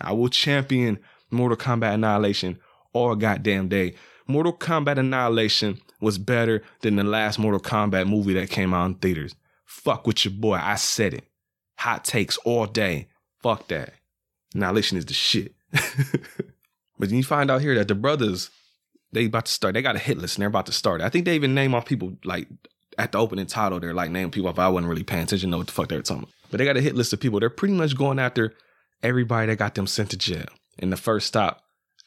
[0.00, 2.58] I will champion Mortal Kombat Annihilation
[2.92, 3.94] all goddamn day.
[4.26, 8.94] Mortal Kombat Annihilation was better than the last Mortal Kombat movie that came out in
[8.94, 9.34] theaters.
[9.64, 10.54] Fuck with your boy.
[10.54, 11.24] I said it.
[11.78, 13.08] Hot takes all day.
[13.42, 13.94] Fuck that.
[14.54, 15.54] Annihilation is the shit.
[16.98, 18.50] but you find out here that the brothers,
[19.12, 19.74] they about to start.
[19.74, 21.00] They got a hit list and they're about to start.
[21.00, 22.48] I think they even name off people like
[22.96, 23.80] at the opening title.
[23.80, 24.58] They're like naming people off.
[24.58, 26.34] I wasn't really paying attention to what the fuck they were talking about.
[26.50, 27.40] But they got a hit list of people.
[27.40, 28.54] They're pretty much going after
[29.02, 30.46] everybody that got them sent to jail.
[30.78, 31.62] And the first stop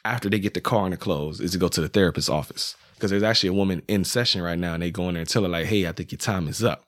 [0.08, 2.76] after they get the car and the clothes is to go to the therapist's office.
[2.96, 5.30] Because there's actually a woman in session right now and they go in there and
[5.30, 6.86] tell her like, hey, I think your time is up.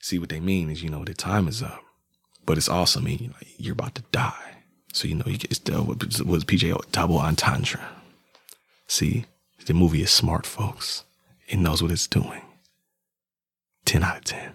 [0.00, 1.82] See what they mean is, you know, the time is up.
[2.44, 4.56] But it's also mean like you're about to die.
[4.92, 7.86] So you know you get it's what was PJ double entendre.
[8.86, 9.26] See,
[9.66, 11.04] the movie is smart, folks.
[11.48, 12.40] It knows what it's doing.
[13.84, 14.52] Ten out of ten,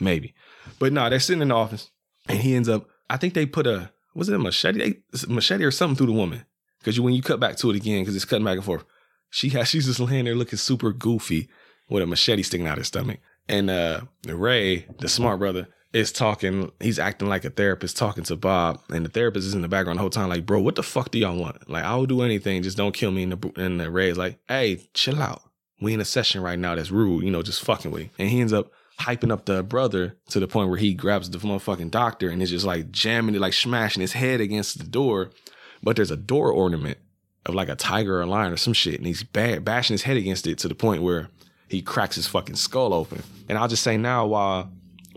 [0.00, 0.32] maybe.
[0.78, 1.90] But no, they're sitting in the office,
[2.26, 2.88] and he ends up.
[3.10, 4.94] I think they put a was it a machete,
[5.28, 6.46] machete or something through the woman.
[6.86, 8.84] Because when you cut back to it again, because it's cutting back and forth,
[9.28, 11.48] she has she's just laying there looking super goofy
[11.88, 13.18] with a machete sticking out her stomach.
[13.48, 18.36] And uh Ray, the smart brother, is talking, he's acting like a therapist talking to
[18.36, 20.82] Bob, and the therapist is in the background the whole time, like, bro, what the
[20.82, 21.68] fuck do y'all want?
[21.68, 23.24] Like, I'll do anything, just don't kill me.
[23.24, 25.42] And the, and the Ray is like, hey, chill out.
[25.80, 28.10] We in a session right now that's rude, you know, just fucking with him.
[28.18, 28.70] And he ends up
[29.00, 32.50] hyping up the brother to the point where he grabs the motherfucking doctor and is
[32.50, 35.30] just like jamming it, like smashing his head against the door.
[35.86, 36.98] But there's a door ornament
[37.46, 40.02] of like a tiger or a lion or some shit, and he's ba- bashing his
[40.02, 41.28] head against it to the point where
[41.68, 43.22] he cracks his fucking skull open.
[43.48, 44.68] And I'll just say now, while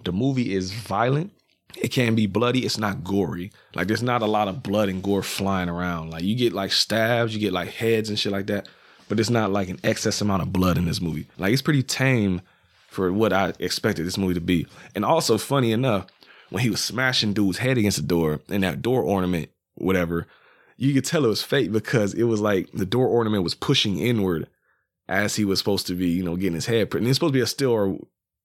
[0.05, 1.31] the movie is violent,
[1.75, 2.65] it can be bloody.
[2.67, 3.51] It's not gory.
[3.73, 6.11] Like there's not a lot of blood and gore flying around.
[6.11, 8.69] Like you get like stabs, you get like heads and shit like that,
[9.07, 11.25] but it's not like an excess amount of blood in this movie.
[11.39, 12.43] Like it's pretty tame
[12.89, 14.67] for what I expected this movie to be.
[14.93, 16.05] And also, funny enough,
[16.51, 20.27] when he was smashing dude's head against the door and that door ornament, whatever,
[20.79, 23.99] you could tell it was fake because it was like the door ornament was pushing
[23.99, 24.47] inward
[25.09, 26.93] as he was supposed to be, you know, getting his head.
[26.95, 27.97] And it's supposed to be a steel or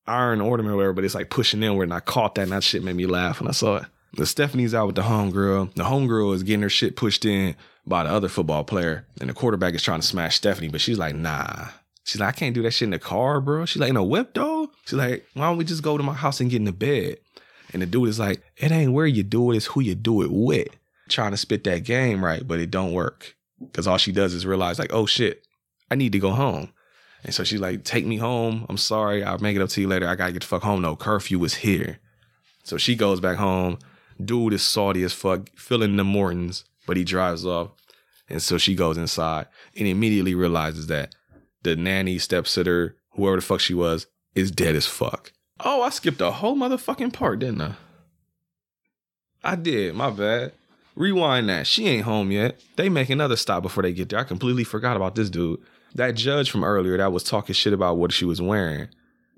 [0.07, 1.85] iron ornament or whatever, but it's like pushing inward.
[1.85, 3.85] And I caught that and that shit made me laugh when I saw it.
[4.15, 5.75] The Stephanie's out with the homegirl.
[5.75, 7.55] The homegirl is getting her shit pushed in
[7.87, 9.07] by the other football player.
[9.21, 11.69] And the quarterback is trying to smash Stephanie, but she's like, nah.
[12.03, 13.65] She's like, I can't do that shit in the car, bro.
[13.65, 14.71] She's like, in a whip, though.
[14.87, 17.19] She's like, why don't we just go to my house and get in the bed?
[17.73, 20.23] And the dude is like, it ain't where you do it, it's who you do
[20.23, 20.69] it with.
[21.09, 23.37] Trying to spit that game right, but it don't work.
[23.73, 25.47] Cause all she does is realize, like, oh shit,
[25.91, 26.73] I need to go home.
[27.25, 28.67] And so she's like, take me home.
[28.69, 29.25] I'm sorry.
[29.25, 30.07] I'll make it up to you later.
[30.07, 30.83] I gotta get the fuck home.
[30.83, 31.99] No, curfew is here.
[32.65, 33.79] So she goes back home.
[34.23, 37.71] Dude is salty as fuck, filling the Mortons, but he drives off.
[38.29, 41.15] And so she goes inside and immediately realizes that
[41.63, 45.33] the nanny, stepsitter, whoever the fuck she was, is dead as fuck.
[45.61, 47.75] Oh, I skipped a whole motherfucking part, didn't I?
[49.43, 50.53] I did, my bad.
[50.97, 51.67] Rewind that.
[51.67, 52.61] She ain't home yet.
[52.77, 54.21] They make another stop before they get there.
[54.21, 55.61] I completely forgot about this dude.
[55.95, 58.89] That judge from earlier that was talking shit about what she was wearing.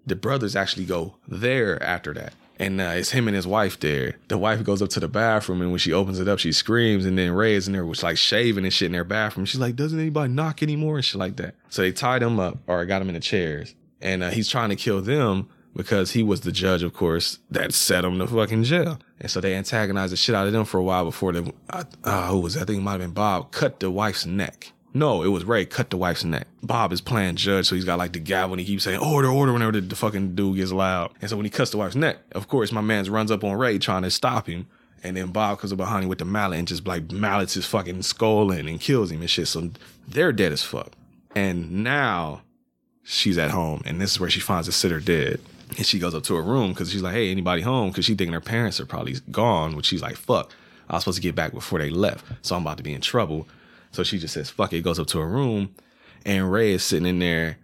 [0.06, 2.34] The brothers actually go there after that.
[2.58, 4.16] And uh, it's him and his wife there.
[4.28, 7.04] The wife goes up to the bathroom, and when she opens it up, she screams.
[7.04, 9.44] And then Ray is in there, was like shaving and shit in their bathroom.
[9.44, 11.54] She's like, "Doesn't anybody knock anymore?" and shit like that.
[11.68, 14.70] So they tied him up, or got him in the chairs, and uh, he's trying
[14.70, 18.64] to kill them because he was the judge, of course, that set him to fucking
[18.64, 18.98] jail.
[19.20, 22.28] And so they antagonized the shit out of them for a while before they, uh,
[22.28, 22.56] who was?
[22.56, 24.72] I think it might have been Bob, cut the wife's neck.
[24.94, 26.46] No, it was Ray cut the wife's neck.
[26.62, 29.28] Bob is playing judge, so he's got like the gavel and he keeps saying order,
[29.28, 31.12] order whenever the, the fucking dude gets loud.
[31.20, 33.58] And so when he cuts the wife's neck, of course my man's runs up on
[33.58, 34.66] Ray trying to stop him.
[35.04, 37.66] And then Bob comes up behind him with the mallet and just like mallets his
[37.66, 39.48] fucking skull in and kills him and shit.
[39.48, 39.70] So
[40.08, 40.92] they're dead as fuck.
[41.34, 42.40] And now
[43.04, 45.40] she's at home and this is where she finds the sitter dead.
[45.76, 47.90] And she goes up to her room because she's like, hey, anybody home?
[47.90, 50.52] Because she thinking her parents are probably gone, which she's like, fuck.
[50.88, 52.24] I was supposed to get back before they left.
[52.42, 53.48] So I'm about to be in trouble.
[53.90, 55.74] So she just says, fuck it, goes up to her room.
[56.24, 57.58] And Ray is sitting in there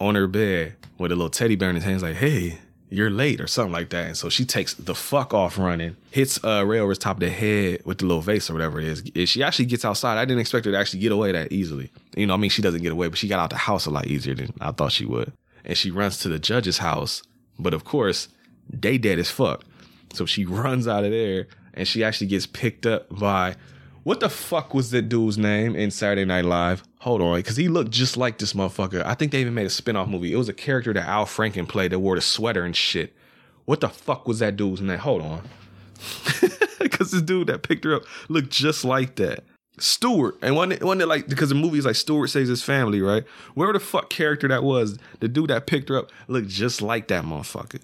[0.00, 2.58] on her bed with a little teddy bear in his hands, like, hey,
[2.90, 4.06] you're late or something like that.
[4.06, 7.20] And so she takes the fuck off running, hits uh, Ray over his top of
[7.20, 9.28] the head with the little vase or whatever it is.
[9.28, 10.18] She actually gets outside.
[10.18, 11.90] I didn't expect her to actually get away that easily.
[12.16, 13.90] You know, I mean, she doesn't get away, but she got out the house a
[13.90, 15.32] lot easier than I thought she would.
[15.64, 17.22] And she runs to the judge's house.
[17.58, 18.28] But of course,
[18.68, 19.64] they dead as fuck.
[20.12, 23.56] So she runs out of there and she actually gets picked up by
[24.04, 26.82] what the fuck was that dude's name in Saturday Night Live?
[27.00, 29.04] Hold on, because he looked just like this motherfucker.
[29.04, 30.32] I think they even made a spin-off movie.
[30.32, 33.14] It was a character that Al Franken played that wore the sweater and shit.
[33.64, 34.98] What the fuck was that dude's name?
[34.98, 35.42] Hold on.
[36.78, 39.42] Because this dude that picked her up looked just like that.
[39.78, 40.36] Stuart.
[40.42, 43.24] And it, wasn't it like, because the movie is like Stuart saves his family, right?
[43.54, 47.08] Where the fuck character that was, the dude that picked her up looked just like
[47.08, 47.80] that motherfucker.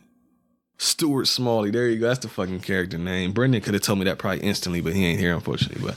[0.78, 1.70] Stuart Smalley.
[1.70, 2.08] There you go.
[2.08, 3.32] That's the fucking character name.
[3.32, 5.84] Brendan could have told me that probably instantly, but he ain't here, unfortunately.
[5.84, 5.94] But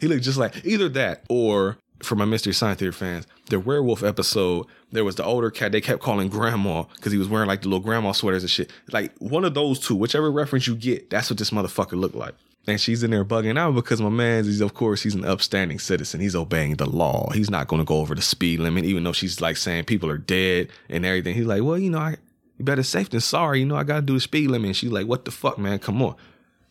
[0.00, 4.02] he looked just like either that or for my Mystery Science Theater fans, the werewolf
[4.02, 7.62] episode, there was the older cat they kept calling grandma because he was wearing like
[7.62, 8.70] the little grandma sweaters and shit.
[8.92, 12.34] Like one of those two, whichever reference you get, that's what this motherfucker looked like.
[12.68, 15.78] And she's in there bugging out because my man's, he's of course, he's an upstanding
[15.78, 16.20] citizen.
[16.20, 17.30] He's obeying the law.
[17.30, 20.10] He's not going to go over the speed limit, even though she's like saying people
[20.10, 21.34] are dead and everything.
[21.34, 22.16] He's like, well, you know, I,
[22.60, 23.60] better safe than sorry.
[23.60, 24.66] You know, I got to do the speed limit.
[24.66, 25.78] And she's like, what the fuck, man?
[25.78, 26.14] Come on.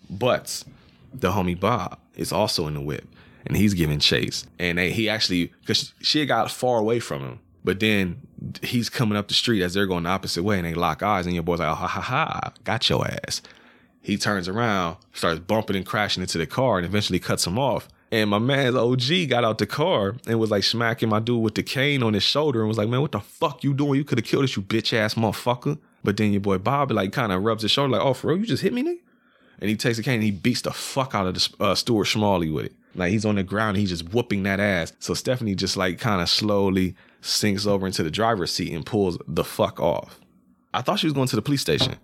[0.07, 0.63] But
[1.11, 3.07] the homie Bob is also in the whip
[3.47, 4.45] and he's giving chase.
[4.59, 8.21] And they, he actually, because she got far away from him, but then
[8.61, 11.25] he's coming up the street as they're going the opposite way and they lock eyes.
[11.25, 13.41] And your boy's like, oh, ha ha ha, got your ass.
[14.07, 17.89] He turns around, starts bumping and crashing into the car, and eventually cuts him off.
[18.09, 21.55] And my man's OG got out the car and was like smacking my dude with
[21.55, 23.95] the cane on his shoulder and was like, man, what the fuck you doing?
[23.95, 25.77] You could have killed us, you bitch ass motherfucker.
[26.05, 28.37] But then your boy Bob like kind of rubs his shoulder like, oh, for real?
[28.37, 28.99] You just hit me, nigga?
[29.59, 32.05] And he takes the cane and he beats the fuck out of the, uh, Stuart
[32.05, 32.75] Smalley with it.
[32.95, 34.93] Like he's on the ground and he's just whooping that ass.
[34.99, 39.17] So Stephanie just like kind of slowly sinks over into the driver's seat and pulls
[39.27, 40.21] the fuck off.
[40.73, 41.95] I thought she was going to the police station,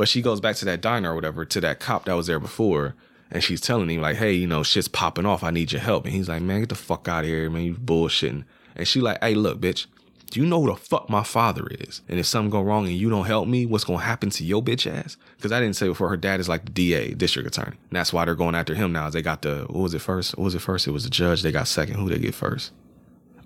[0.00, 2.40] but she goes back to that diner or whatever, to that cop that was there
[2.40, 2.94] before.
[3.30, 5.44] And she's telling him like, hey, you know, shit's popping off.
[5.44, 6.06] I need your help.
[6.06, 7.64] And he's like, man, get the fuck out of here, man.
[7.64, 8.44] You bullshitting.
[8.76, 9.88] And she like, hey, look, bitch,
[10.30, 12.00] do you know who the fuck my father is?
[12.08, 14.62] And if something go wrong and you don't help me, what's gonna happen to your
[14.62, 15.18] bitch ass?
[15.36, 17.76] Because I didn't say before, her dad is like the DA, district attorney.
[17.76, 19.06] And that's why they're going after him now.
[19.06, 20.38] Is they got the what was it first?
[20.38, 20.88] What was it first?
[20.88, 21.42] It was the judge.
[21.42, 21.96] They got second.
[21.96, 22.72] Who they get first?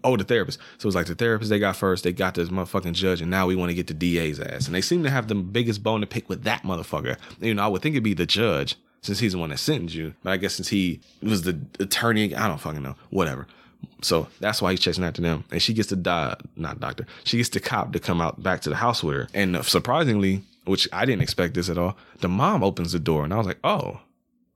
[0.04, 0.58] Oh, the therapist.
[0.78, 2.04] So it was like the therapist they got first.
[2.04, 4.66] They got this motherfucking judge, and now we want to get the DA's ass.
[4.66, 7.16] And they seem to have the biggest bone to pick with that motherfucker.
[7.40, 9.94] You know, I would think it'd be the judge since he's the one that sentenced
[9.94, 10.14] you.
[10.22, 12.96] But I guess since he was the attorney, I don't fucking know.
[13.10, 13.46] Whatever.
[14.02, 15.44] So that's why he's chasing after them.
[15.50, 17.06] And she gets the die, not doctor.
[17.24, 19.28] She gets the cop to come out back to the house with her.
[19.34, 23.24] And uh, surprisingly, which I didn't expect this at all, the mom opens the door,
[23.24, 24.00] and I was like, oh,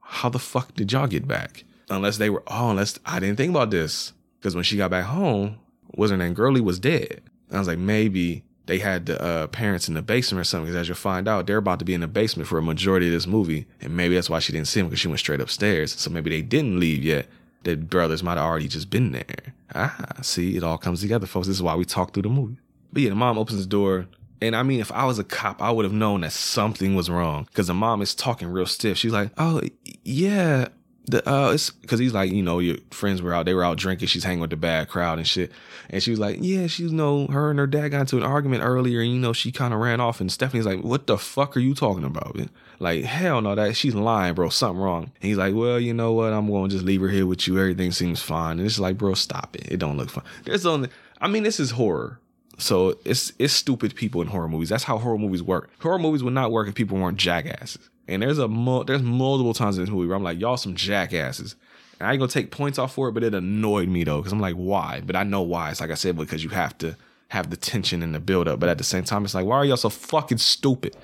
[0.00, 1.64] how the fuck did y'all get back?
[1.90, 4.12] Unless they were, oh, unless I didn't think about this.
[4.38, 5.58] Because when she got back home,
[5.94, 7.22] was her name Girlie was dead.
[7.48, 10.66] And I was like, maybe they had the uh, parents in the basement or something.
[10.66, 13.06] Because as you'll find out, they're about to be in the basement for a majority
[13.06, 13.66] of this movie.
[13.80, 15.94] And maybe that's why she didn't see him because she went straight upstairs.
[15.94, 17.26] So maybe they didn't leave yet.
[17.64, 19.54] The brothers might have already just been there.
[19.74, 21.48] Ah, see, it all comes together, folks.
[21.48, 22.58] This is why we talk through the movie.
[22.92, 24.06] But yeah, the mom opens the door.
[24.40, 27.10] And I mean, if I was a cop, I would have known that something was
[27.10, 28.96] wrong because the mom is talking real stiff.
[28.96, 29.60] She's like, "Oh,
[30.04, 30.68] yeah,
[31.08, 33.76] the uh it's because he's like you know your friends were out they were out
[33.76, 35.50] drinking she's hanging with the bad crowd and shit
[35.90, 38.22] and she was like yeah she you know her and her dad got into an
[38.22, 41.18] argument earlier and you know she kind of ran off and stephanie's like what the
[41.18, 42.50] fuck are you talking about man?
[42.78, 46.12] like hell no that she's lying bro something wrong and he's like well you know
[46.12, 48.96] what i'm gonna just leave her here with you everything seems fine and it's like
[48.96, 50.88] bro stop it it don't look fun there's only
[51.20, 52.20] i mean this is horror
[52.58, 54.68] so it's it's stupid people in horror movies.
[54.68, 55.70] That's how horror movies work.
[55.78, 57.88] Horror movies would not work if people weren't jackasses.
[58.08, 60.74] And there's a mo- there's multiple times in this movie where I'm like, y'all some
[60.74, 61.54] jackasses.
[62.00, 64.32] And I ain't gonna take points off for it, but it annoyed me though, because
[64.32, 65.02] I'm like, why?
[65.04, 65.70] But I know why.
[65.70, 66.96] It's like I said, because you have to
[67.28, 68.58] have the tension and the build up.
[68.58, 70.96] But at the same time, it's like, why are y'all so fucking stupid?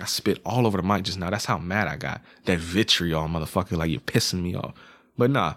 [0.00, 1.30] I spit all over the mic just now.
[1.30, 2.20] That's how mad I got.
[2.44, 4.74] That vitriol, motherfucker, like you're pissing me off.
[5.16, 5.54] But nah,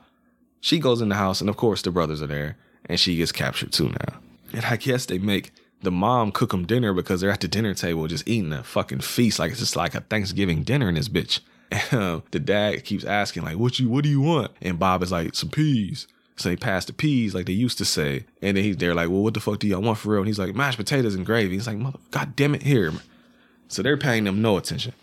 [0.61, 3.33] she goes in the house, and of course the brothers are there, and she gets
[3.33, 4.19] captured too now.
[4.53, 7.73] And I guess they make the mom cook them dinner because they're at the dinner
[7.73, 11.09] table just eating a fucking feast like it's just like a Thanksgiving dinner in this
[11.09, 11.39] bitch.
[11.71, 13.89] And um, the dad keeps asking like, "What you?
[13.89, 16.07] What do you want?" And Bob is like, "Some peas."
[16.39, 18.25] So they pass the peas like they used to say.
[18.41, 20.21] And then he's they're like, well, what the fuck do y'all want for real?
[20.21, 21.55] And he's like, mashed potatoes and gravy.
[21.55, 22.93] He's like, mother, god damn it, here.
[23.67, 24.93] So they're paying them no attention.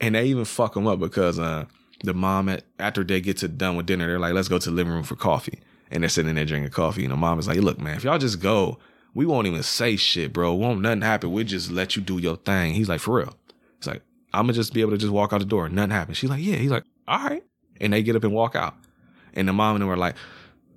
[0.00, 1.64] And they even fuck them up because uh,
[2.04, 4.70] the mom, at, after they get to done with dinner, they're like, let's go to
[4.70, 5.58] the living room for coffee.
[5.90, 7.02] And they're sitting there drinking coffee.
[7.02, 8.78] And the mom is like, look, man, if y'all just go,
[9.14, 10.54] we won't even say shit, bro.
[10.54, 11.32] Won't nothing happen.
[11.32, 12.74] We'll just let you do your thing.
[12.74, 13.34] He's like, for real.
[13.78, 15.68] He's like, I'm gonna just be able to just walk out the door.
[15.68, 16.18] Nothing happens.
[16.18, 16.56] She's like, yeah.
[16.56, 17.42] He's like, all right.
[17.80, 18.74] And they get up and walk out.
[19.34, 20.16] And the mom and them were like,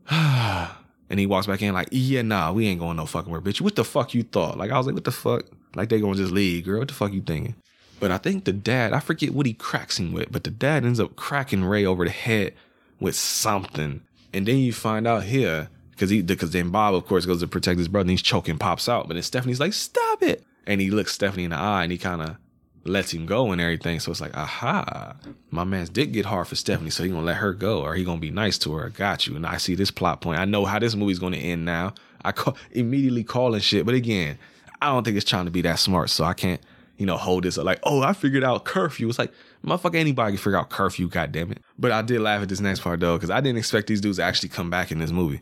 [0.10, 0.80] ah.
[1.10, 3.62] and he walks back in like, yeah, nah, we ain't going no fucking where, bitch.
[3.62, 4.58] What the fuck you thought?
[4.58, 5.46] Like I was like, what the fuck?
[5.76, 6.80] Like they gonna just leave, girl.
[6.80, 7.56] What the fuck you thinking?
[8.00, 10.84] But I think the dad, I forget what he cracks him with, but the dad
[10.84, 12.54] ends up cracking Ray over the head
[13.00, 14.02] with something.
[14.34, 17.48] And then you find out here, because he because then Bob, of course, goes to
[17.48, 19.08] protect his brother and he's choking, pops out.
[19.08, 20.44] But then Stephanie's like, stop it.
[20.66, 22.38] And he looks Stephanie in the eye and he kind of
[22.86, 24.00] lets him go and everything.
[24.00, 25.16] So it's like, aha,
[25.52, 28.04] my man's dick get hard for Stephanie, so he gonna let her go or he
[28.04, 28.88] gonna be nice to her.
[28.88, 29.36] I got you.
[29.36, 30.40] And I see this plot point.
[30.40, 31.94] I know how this movie's gonna end now.
[32.24, 33.86] I call immediately calling shit.
[33.86, 34.38] But again,
[34.82, 36.62] I don't think it's trying to be that smart, so I can't,
[36.98, 39.08] you know, hold this up like, oh, I figured out curfew.
[39.10, 39.32] It's like,
[39.66, 41.60] motherfucker, anybody can figure out curfew, god damn it.
[41.78, 44.18] But I did laugh at this next part though, because I didn't expect these dudes
[44.18, 45.42] to actually come back in this movie.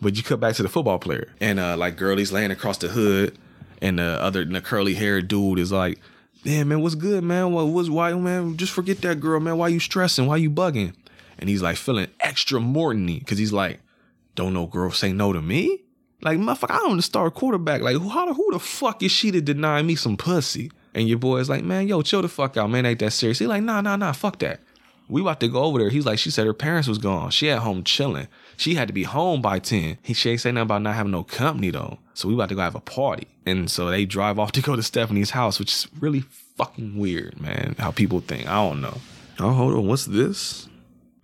[0.00, 2.88] But you cut back to the football player, and uh like girlie's laying across the
[2.88, 3.36] hood,
[3.82, 5.98] and the other the curly haired dude is like,
[6.44, 7.52] yeah, man, what's good, man?
[7.52, 8.56] What was why, man?
[8.56, 9.58] Just forget that girl, man.
[9.58, 10.26] Why you stressing?
[10.26, 10.94] Why you bugging?
[11.38, 13.80] And he's like feeling extra Mortony because he's like,
[14.34, 15.82] don't no girl say no to me.
[16.20, 17.80] Like, motherfucker, I don't the star quarterback.
[17.80, 20.70] Like, who, who the fuck is she to deny me some pussy?
[20.94, 22.86] And your boy is like, man, yo, chill the fuck out, man.
[22.86, 23.38] Ain't that serious?
[23.38, 24.60] He's like, nah, nah, nah, fuck that.
[25.08, 25.90] We about to go over there.
[25.90, 27.30] He's like, she said her parents was gone.
[27.30, 28.26] She at home chilling.
[28.58, 29.98] She had to be home by 10.
[30.02, 31.98] He she ain't say nothing about not having no company though.
[32.12, 33.28] So we about to go have a party.
[33.46, 36.20] And so they drive off to go to Stephanie's house, which is really
[36.56, 37.76] fucking weird, man.
[37.78, 38.48] How people think.
[38.48, 38.98] I don't know.
[39.38, 39.86] Oh, hold on.
[39.86, 40.68] What's this?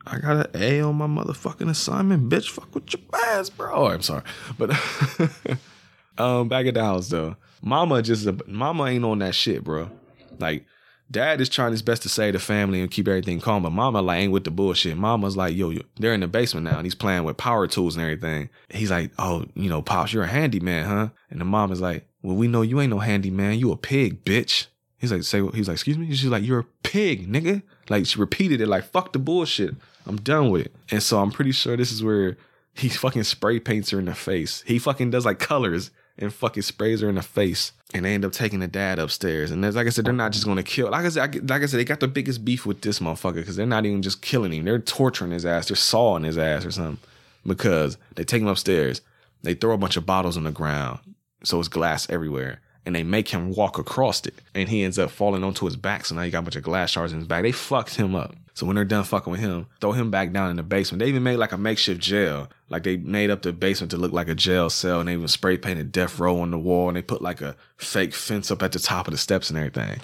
[0.06, 2.50] I got an A on my motherfucking assignment, bitch.
[2.50, 3.74] Fuck with your ass, bro.
[3.74, 4.22] Oh, I'm sorry,
[4.56, 4.70] but
[6.18, 9.90] um, back at the house though, Mama just Mama ain't on that shit, bro.
[10.38, 10.66] Like,
[11.10, 14.02] Dad is trying his best to save the family and keep everything calm, but Mama
[14.02, 14.96] like ain't with the bullshit.
[14.96, 17.96] Mama's like, yo, yo, they're in the basement now, and he's playing with power tools
[17.96, 18.48] and everything.
[18.70, 21.08] He's like, oh, you know, pops, you're a handyman, huh?
[21.30, 23.58] And the mom is like, well, we know you ain't no handyman.
[23.58, 24.66] You a pig, bitch.
[24.98, 26.06] He's like, say, he's like, excuse me.
[26.14, 27.62] She's like, you're a pig, nigga.
[27.90, 29.74] Like she repeated it, like, fuck the bullshit.
[30.06, 30.74] I'm done with it.
[30.90, 32.38] And so I'm pretty sure this is where
[32.74, 34.64] he fucking spray paints her in the face.
[34.66, 37.72] He fucking does like colors and fucking sprays her in the face.
[37.94, 39.52] And they end up taking the dad upstairs.
[39.52, 40.90] And there's, like I said, they're not just gonna kill.
[40.90, 43.54] Like I said, like I said, they got the biggest beef with this motherfucker because
[43.54, 44.64] they're not even just killing him.
[44.64, 45.68] They're torturing his ass.
[45.68, 46.98] They're sawing his ass or something
[47.46, 49.00] because they take him upstairs.
[49.42, 51.00] They throw a bunch of bottles on the ground,
[51.44, 52.60] so it's glass everywhere.
[52.86, 56.04] And they make him walk across it, and he ends up falling onto his back.
[56.04, 57.42] So now you got a bunch of glass shards in his back.
[57.42, 58.34] They fucked him up.
[58.54, 61.00] So when they're done fucking with him, throw him back down in the basement.
[61.00, 62.48] They even made like a makeshift jail.
[62.68, 65.26] Like they made up the basement to look like a jail cell and they even
[65.26, 68.62] spray painted death row on the wall and they put like a fake fence up
[68.62, 70.00] at the top of the steps and everything.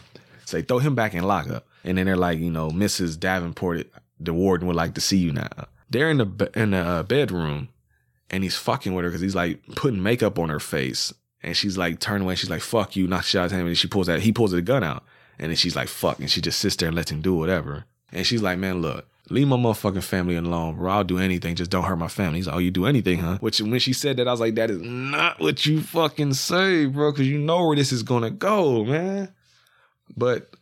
[0.46, 1.66] So they throw him back in lockup.
[1.84, 3.18] And then they're like, you know, Mrs.
[3.18, 3.86] Davenport,
[4.18, 5.48] the warden would like to see you now.
[5.88, 7.68] They're in the in the uh, bedroom
[8.30, 11.12] and he's fucking with her because he's like putting makeup on her face.
[11.42, 12.34] And she's like turning away.
[12.34, 13.66] She's like, fuck you, not shot at him.
[13.66, 15.04] And she pulls that, he pulls the gun out.
[15.38, 16.18] And then she's like, fuck.
[16.18, 17.86] And she just sits there and lets him do whatever.
[18.12, 20.90] And she's like, man, look, leave my motherfucking family alone, bro.
[20.90, 21.54] I'll do anything.
[21.54, 22.38] Just don't hurt my family.
[22.38, 23.38] He's like, oh, you do anything, huh?
[23.40, 26.86] Which when she said that, I was like, that is not what you fucking say,
[26.86, 27.12] bro.
[27.12, 29.32] Cause you know where this is gonna go, man.
[30.16, 30.54] But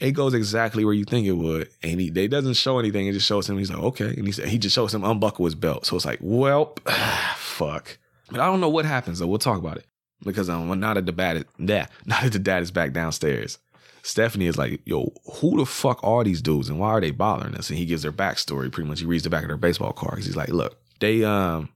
[0.00, 1.68] it goes exactly where you think it would.
[1.82, 3.06] And he doesn't show anything.
[3.06, 4.08] It just shows him, he's like, okay.
[4.08, 5.86] And he said he just shows him unbuckle his belt.
[5.86, 6.74] So it's like, well,
[7.36, 7.98] fuck.
[8.30, 9.26] But I don't know what happens though.
[9.26, 9.86] We'll talk about it.
[10.24, 13.58] Because um, now that the yeah, now that the dad is back downstairs.
[14.04, 17.54] Stephanie is like, yo, who the fuck are these dudes and why are they bothering
[17.54, 17.70] us?
[17.70, 19.00] And he gives their backstory pretty much.
[19.00, 20.26] He reads the back of their baseball cards.
[20.26, 21.70] He's like, look, they um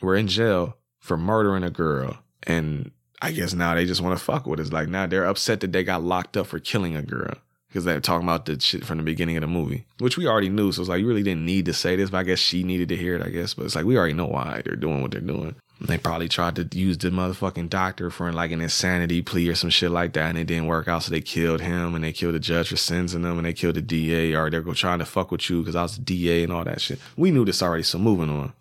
[0.00, 2.16] were in jail for murdering a girl.
[2.44, 4.72] And I guess now they just want to fuck with us.
[4.72, 7.34] Like now they're upset that they got locked up for killing a girl.
[7.68, 10.48] Because they're talking about the shit from the beginning of the movie, which we already
[10.48, 10.72] knew.
[10.72, 12.88] So it's like, you really didn't need to say this, but I guess she needed
[12.88, 13.52] to hear it, I guess.
[13.52, 15.54] But it's like, we already know why they're doing what they're doing.
[15.80, 19.70] They probably tried to use the motherfucking doctor for like an insanity plea or some
[19.70, 21.04] shit like that, and it didn't work out.
[21.04, 23.76] So they killed him, and they killed the judge for sentencing them, and they killed
[23.76, 26.64] the DA, or they're trying to fuck with you because I was DA and all
[26.64, 26.98] that shit.
[27.16, 27.84] We knew this already.
[27.84, 28.52] So moving on.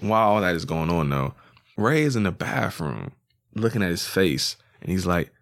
[0.00, 1.32] While all that is going on, though,
[1.78, 3.12] Ray is in the bathroom
[3.54, 5.32] looking at his face, and he's like,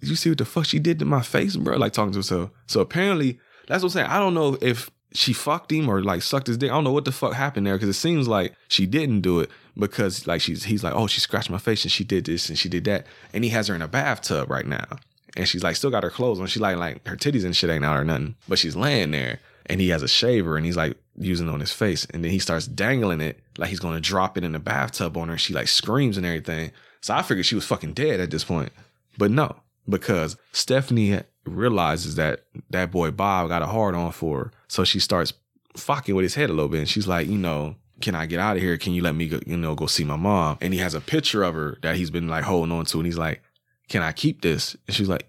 [0.00, 2.16] "Did you see what the fuck she did to my face, bro?" Like talking to
[2.16, 2.50] himself.
[2.66, 4.06] So apparently, that's what I'm saying.
[4.08, 6.72] I don't know if she fucked him or like sucked his dick.
[6.72, 9.38] I don't know what the fuck happened there because it seems like she didn't do
[9.38, 12.48] it because like she's he's like, oh, she scratched my face and she did this
[12.48, 13.06] and she did that.
[13.32, 14.98] And he has her in a bathtub right now.
[15.36, 16.46] And she's like still got her clothes on.
[16.46, 18.36] She like like her titties and shit ain't out or nothing.
[18.48, 21.60] But she's laying there and he has a shaver and he's like using it on
[21.60, 22.06] his face.
[22.06, 25.28] And then he starts dangling it like he's gonna drop it in the bathtub on
[25.28, 25.38] her.
[25.38, 26.70] She like screams and everything.
[27.00, 28.72] So I figured she was fucking dead at this point.
[29.18, 29.56] But no,
[29.88, 34.50] because Stephanie realizes that that boy Bob got a hard on for her.
[34.68, 35.32] So she starts
[35.76, 36.80] fucking with his head a little bit.
[36.80, 38.76] And she's like, you know, can I get out of here?
[38.76, 40.58] Can you let me go, you know, go see my mom?
[40.60, 42.98] And he has a picture of her that he's been like holding on to.
[42.98, 43.42] And he's like,
[43.88, 44.76] can I keep this?
[44.86, 45.28] And she's like,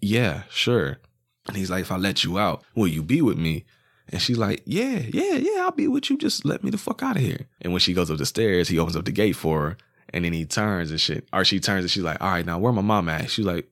[0.00, 0.98] yeah, sure.
[1.48, 3.64] And he's like, if I let you out, will you be with me?
[4.08, 6.16] And she's like, yeah, yeah, yeah, I'll be with you.
[6.16, 7.48] Just let me the fuck out of here.
[7.60, 9.76] And when she goes up the stairs, he opens up the gate for her.
[10.10, 11.26] And then he turns and shit.
[11.32, 13.30] Or she turns and she's like, all right, now where my mom at?
[13.30, 13.68] She's like,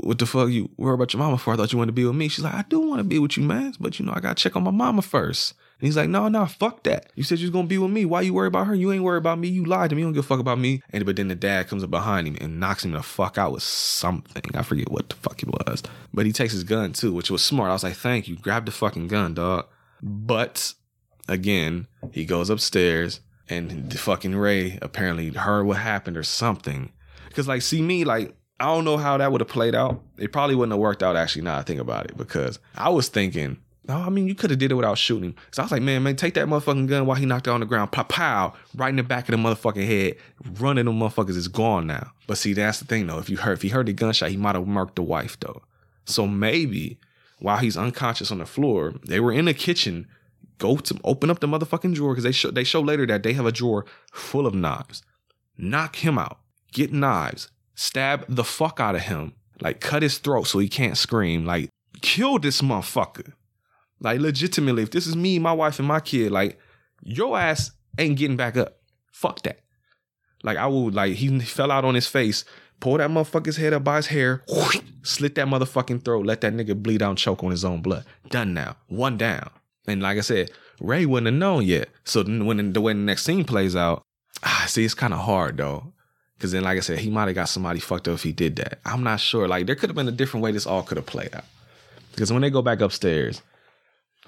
[0.00, 1.52] what the fuck you worry about your mama for?
[1.52, 2.28] I thought you wanted to be with me.
[2.28, 3.74] She's like, I do want to be with you, man.
[3.80, 5.54] But you know, I gotta check on my mama first.
[5.80, 7.10] And he's like, no, no, fuck that.
[7.14, 8.04] You said you was gonna be with me.
[8.04, 8.74] Why you worry about her?
[8.74, 9.48] You ain't worry about me.
[9.48, 10.02] You lied to me.
[10.02, 10.82] You don't give a fuck about me.
[10.90, 13.52] And but then the dad comes up behind him and knocks him the fuck out
[13.52, 14.42] with something.
[14.54, 15.82] I forget what the fuck it was.
[16.12, 17.70] But he takes his gun too, which was smart.
[17.70, 18.36] I was like, thank you.
[18.36, 19.66] Grab the fucking gun, dog.
[20.00, 20.74] But
[21.28, 26.92] again, he goes upstairs and the fucking Ray apparently heard what happened or something.
[27.32, 30.00] Cause like, see me, like, I don't know how that would have played out.
[30.16, 32.16] It probably wouldn't have worked out actually now I think about it.
[32.16, 35.36] Because I was thinking, no, I mean you could have did it without shooting.
[35.50, 37.60] So I was like, man, man, take that motherfucking gun while he knocked it on
[37.60, 37.92] the ground.
[37.92, 40.16] Pow, pow, right in the back of the motherfucking head.
[40.58, 42.12] Running them motherfuckers is gone now.
[42.26, 43.18] But see, that's the thing though.
[43.18, 45.62] If you heard if he heard the gunshot, he might have murked the wife though.
[46.06, 46.98] So maybe
[47.40, 50.08] while he's unconscious on the floor, they were in the kitchen.
[50.56, 53.34] Go to open up the motherfucking drawer because they show they show later that they
[53.34, 55.02] have a drawer full of knives.
[55.58, 56.38] Knock him out.
[56.72, 57.50] Get knives.
[57.74, 59.34] Stab the fuck out of him.
[59.60, 61.44] Like cut his throat so he can't scream.
[61.44, 61.68] Like
[62.00, 63.32] kill this motherfucker.
[64.04, 66.60] Like legitimately, if this is me, my wife, and my kid, like
[67.02, 68.76] your ass ain't getting back up.
[69.10, 69.60] Fuck that.
[70.42, 72.44] Like I would like he fell out on his face,
[72.80, 76.52] pull that motherfucker's head up by his hair, whoosh, slit that motherfucking throat, let that
[76.52, 78.04] nigga bleed out and choke on his own blood.
[78.28, 78.76] Done now.
[78.88, 79.48] One down.
[79.86, 80.50] And like I said,
[80.80, 81.88] Ray wouldn't have known yet.
[82.04, 84.02] So then when the way the next scene plays out,
[84.42, 85.92] ah, see, it's kind of hard though.
[86.40, 88.56] Cause then, like I said, he might have got somebody fucked up if he did
[88.56, 88.80] that.
[88.84, 89.48] I'm not sure.
[89.48, 91.44] Like there could have been a different way this all could have played out.
[92.10, 93.40] Because when they go back upstairs,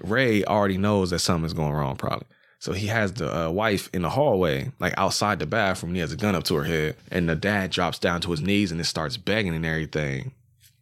[0.02, 2.26] Ray already knows that something's going wrong, probably.
[2.58, 5.90] So he has the uh, wife in the hallway, like outside the bathroom.
[5.90, 8.30] And he has a gun up to her head, and the dad drops down to
[8.30, 10.32] his knees and it starts begging and everything.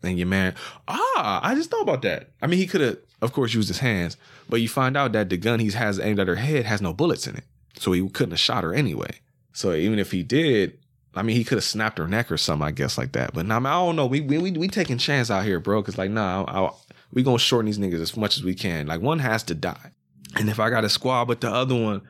[0.03, 0.55] And your man,
[0.87, 2.31] ah, I just thought about that.
[2.43, 4.17] I mean, he could have, of course, used his hands,
[4.49, 6.93] but you find out that the gun he has aimed at her head has no
[6.93, 7.45] bullets in it,
[7.79, 9.11] so he couldn't have shot her anyway.
[9.53, 10.79] So even if he did,
[11.15, 13.33] I mean, he could have snapped her neck or something, I guess, like that.
[13.33, 14.07] But now, I, I don't know.
[14.07, 15.83] We we we, we taking chance out here, bro.
[15.83, 16.71] Cause like, nah, I, I,
[17.15, 18.87] we gonna shorten these niggas as much as we can.
[18.87, 19.93] Like one has to die,
[20.37, 22.03] and if I got to squab with the other one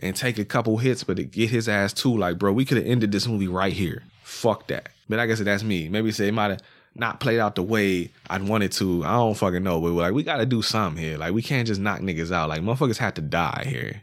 [0.00, 2.78] and take a couple hits, but to get his ass too, like, bro, we could
[2.78, 4.02] have ended this movie right here.
[4.22, 4.88] Fuck that.
[5.08, 5.88] But I guess that's me.
[5.88, 6.62] Maybe say it might have
[6.94, 9.04] not played out the way I'd wanted to.
[9.04, 9.80] I don't fucking know.
[9.80, 11.18] But like, we got to do something here.
[11.18, 12.48] Like, we can't just knock niggas out.
[12.48, 14.02] Like, motherfuckers have to die here.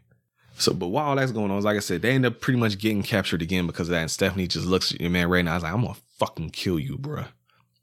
[0.58, 3.02] So, but while that's going on, like I said, they end up pretty much getting
[3.02, 4.02] captured again because of that.
[4.02, 5.54] And Stephanie just looks at your man right now.
[5.54, 7.28] I was like, I'm gonna fucking kill you, bruh.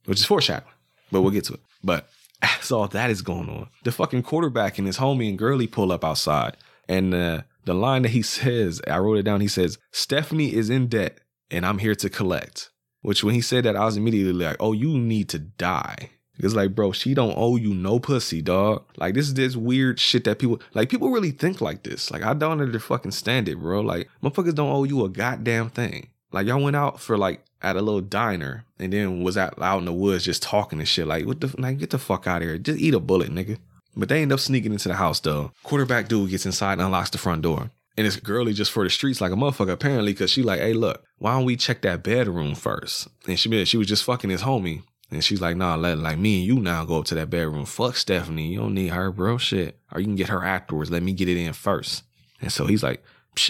[0.05, 0.73] Which is foreshadowing,
[1.11, 1.61] but we'll get to it.
[1.83, 2.09] But
[2.43, 5.93] as all that is going on, the fucking quarterback and his homie and girlie pull
[5.93, 6.57] up outside.
[6.89, 9.41] And uh, the line that he says, I wrote it down.
[9.41, 11.19] He says, Stephanie is in debt
[11.51, 12.71] and I'm here to collect.
[13.01, 16.11] Which when he said that, I was immediately like, oh, you need to die.
[16.39, 18.85] It's like, bro, she don't owe you no pussy, dog.
[18.97, 20.89] Like this is this weird shit that people like.
[20.89, 22.11] People really think like this.
[22.13, 23.81] Like I don't under fucking stand it, bro.
[23.81, 26.11] Like motherfuckers don't owe you a goddamn thing.
[26.33, 29.79] Like y'all went out for like at a little diner and then was out out
[29.79, 31.07] in the woods just talking and shit.
[31.07, 32.59] Like what the like get the fuck out of here.
[32.59, 33.59] Just eat a bullet, nigga.
[33.97, 35.53] But they end up sneaking into the house though.
[35.63, 37.71] Quarterback dude gets inside and unlocks the front door.
[37.97, 40.73] And it's girly just for the streets like a motherfucker apparently because she like, hey
[40.73, 43.09] look, why don't we check that bedroom first?
[43.27, 44.83] And she she was just fucking his homie.
[45.11, 47.65] And she's like, nah, let like me and you now go up to that bedroom.
[47.65, 48.49] Fuck Stephanie.
[48.49, 49.39] You don't need her, bro.
[49.39, 49.79] Shit.
[49.91, 50.91] Or you can get her afterwards.
[50.91, 52.05] Let me get it in first.
[52.41, 53.03] And so he's like,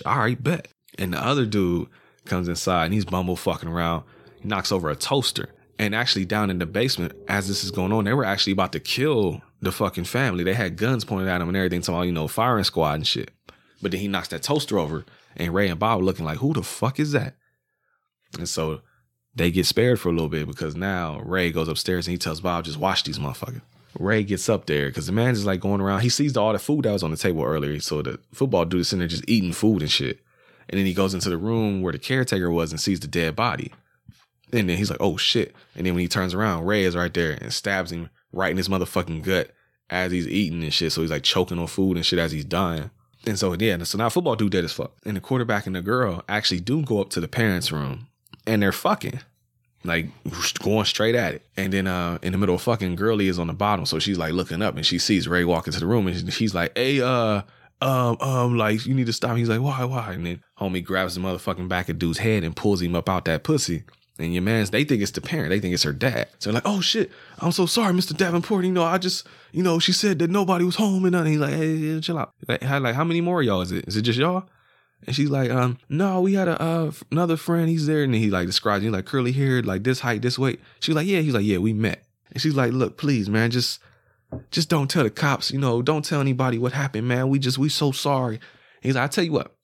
[0.06, 0.68] all right, bet.
[0.98, 1.88] And the other dude
[2.28, 4.04] comes inside and he's bumble fucking around.
[4.40, 5.50] He knocks over a toaster.
[5.78, 8.72] And actually down in the basement, as this is going on, they were actually about
[8.72, 10.42] to kill the fucking family.
[10.42, 13.06] They had guns pointed at them and everything, talking about, you know, firing squad and
[13.06, 13.30] shit.
[13.80, 15.04] But then he knocks that toaster over
[15.36, 17.36] and Ray and Bob looking like, who the fuck is that?
[18.36, 18.80] And so
[19.34, 22.40] they get spared for a little bit because now Ray goes upstairs and he tells
[22.40, 23.62] Bob, just watch these motherfuckers.
[23.98, 26.00] Ray gets up there because the man is like going around.
[26.00, 27.78] He sees all the food that was on the table earlier.
[27.80, 30.20] So the football dude is sitting there just eating food and shit.
[30.68, 33.34] And then he goes into the room where the caretaker was and sees the dead
[33.34, 33.72] body.
[34.52, 35.54] And then he's like, oh shit.
[35.74, 38.56] And then when he turns around, Ray is right there and stabs him right in
[38.56, 39.50] his motherfucking gut
[39.90, 40.92] as he's eating and shit.
[40.92, 42.90] So he's like choking on food and shit as he's dying.
[43.26, 44.92] And so yeah, so now football dude dead as fuck.
[45.04, 48.08] And the quarterback and the girl actually do go up to the parents' room
[48.46, 49.20] and they're fucking
[49.84, 50.06] like
[50.62, 51.42] going straight at it.
[51.56, 53.86] And then uh in the middle of fucking girlie is on the bottom.
[53.86, 56.54] So she's like looking up and she sees Ray walk into the room and she's
[56.54, 57.42] like, Hey, uh,
[57.80, 59.36] um, um, like you need to stop.
[59.36, 60.12] He's like, why, why?
[60.12, 63.24] And then homie grabs the motherfucking back of dude's head and pulls him up out
[63.26, 63.84] that pussy.
[64.20, 65.50] And your man's, they think it's the parent.
[65.50, 66.28] They think it's her dad.
[66.40, 68.16] So like, oh shit, I'm so sorry, Mr.
[68.16, 68.64] Davenport.
[68.64, 71.32] You know, I just, you know, she said that nobody was home and nothing.
[71.32, 72.32] He's like, hey, hey, chill out.
[72.48, 73.86] Like, how, like, how many more y'all is it?
[73.86, 74.48] Is it just y'all?
[75.06, 77.68] And she's like, um, no, we had a uh, another friend.
[77.68, 80.60] He's there, and he like describes you like curly haired, like this height, this weight.
[80.80, 81.20] She's like, yeah.
[81.20, 82.04] He's like, yeah, we met.
[82.32, 83.78] And she's like, look, please, man, just
[84.50, 85.50] just don't tell the cops.
[85.50, 87.28] You know, don't tell anybody what happened, man.
[87.28, 88.40] We just we so sorry.
[88.80, 89.54] He's like, I tell you what,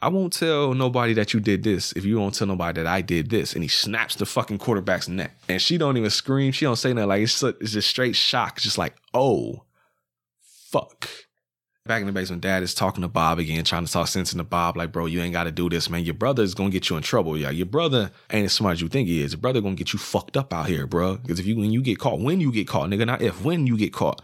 [0.00, 3.00] I won't tell nobody that you did this if you won't tell nobody that I
[3.00, 3.54] did this.
[3.54, 5.34] And he snaps the fucking quarterback's neck.
[5.48, 6.52] And she don't even scream.
[6.52, 7.08] She don't say nothing.
[7.08, 8.60] Like it's, it's just straight shock.
[8.60, 9.64] Just like, oh,
[10.42, 11.08] fuck.
[11.86, 14.42] Back in the basement, dad is talking to Bob again, trying to talk sense into
[14.42, 14.78] Bob.
[14.78, 16.02] Like, bro, you ain't got to do this, man.
[16.02, 17.36] Your brother is gonna get you in trouble.
[17.36, 19.32] Yeah, your brother ain't as smart as you think he is.
[19.32, 21.16] Your brother gonna get you fucked up out here, bro.
[21.16, 23.66] Because if you when you get caught, when you get caught, nigga, not if when
[23.66, 24.22] you get caught,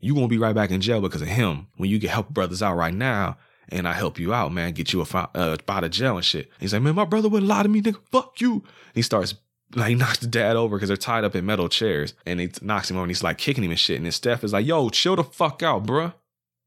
[0.00, 1.68] you gonna be right back in jail because of him.
[1.78, 3.38] When you get help brothers out right now,
[3.70, 6.50] and I help you out, man, get you a, uh, out of jail and shit.
[6.60, 8.02] He's like, man, my brother wouldn't lie to me, nigga.
[8.12, 8.52] Fuck you.
[8.52, 9.34] And he starts
[9.74, 12.90] like knocks the dad over because they're tied up in metal chairs, and he knocks
[12.90, 13.96] him over and he's like kicking him and shit.
[13.96, 16.12] And then Steph is like, yo, chill the fuck out, bruh.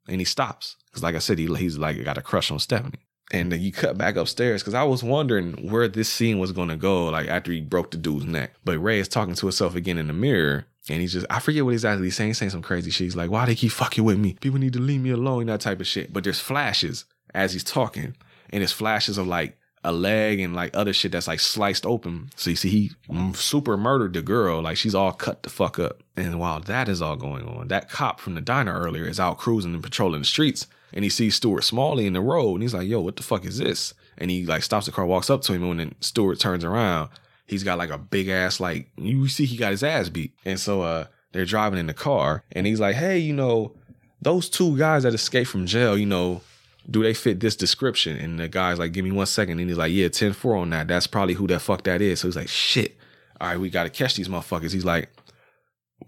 [0.07, 2.99] And he stops because, like I said, he, he's like got a crush on Stephanie.
[3.33, 6.67] And then you cut back upstairs because I was wondering where this scene was going
[6.67, 8.53] to go, like after he broke the dude's neck.
[8.65, 11.63] But Ray is talking to himself again in the mirror, and he's just, I forget
[11.63, 12.33] what exactly he's saying.
[12.33, 13.05] Saying some crazy shit.
[13.05, 14.35] He's like, why they keep fucking with me?
[14.41, 16.11] People need to leave me alone, that type of shit.
[16.11, 18.15] But there's flashes as he's talking,
[18.49, 22.29] and it's flashes of like a leg and like other shit that's like sliced open.
[22.35, 22.91] So you see, he
[23.33, 24.61] super murdered the girl.
[24.61, 26.03] Like she's all cut the fuck up.
[26.15, 29.37] And while that is all going on, that cop from the diner earlier is out
[29.37, 30.67] cruising and patrolling the streets.
[30.93, 33.45] And he sees Stuart Smalley in the road and he's like, yo, what the fuck
[33.45, 33.93] is this?
[34.17, 35.63] And he like stops the car, walks up to him.
[35.63, 37.09] And when Stuart turns around,
[37.47, 40.33] he's got like a big ass, like you see he got his ass beat.
[40.45, 43.73] And so, uh, they're driving in the car and he's like, hey, you know,
[44.21, 46.41] those two guys that escaped from jail, you know,
[46.89, 48.17] do they fit this description?
[48.17, 49.59] And the guy's like, give me one second.
[49.59, 50.87] And he's like, yeah, 10 4 on that.
[50.87, 52.19] That's probably who that fuck that is.
[52.19, 52.97] So he's like, shit.
[53.39, 54.73] All right, we got to catch these motherfuckers.
[54.73, 55.09] He's like,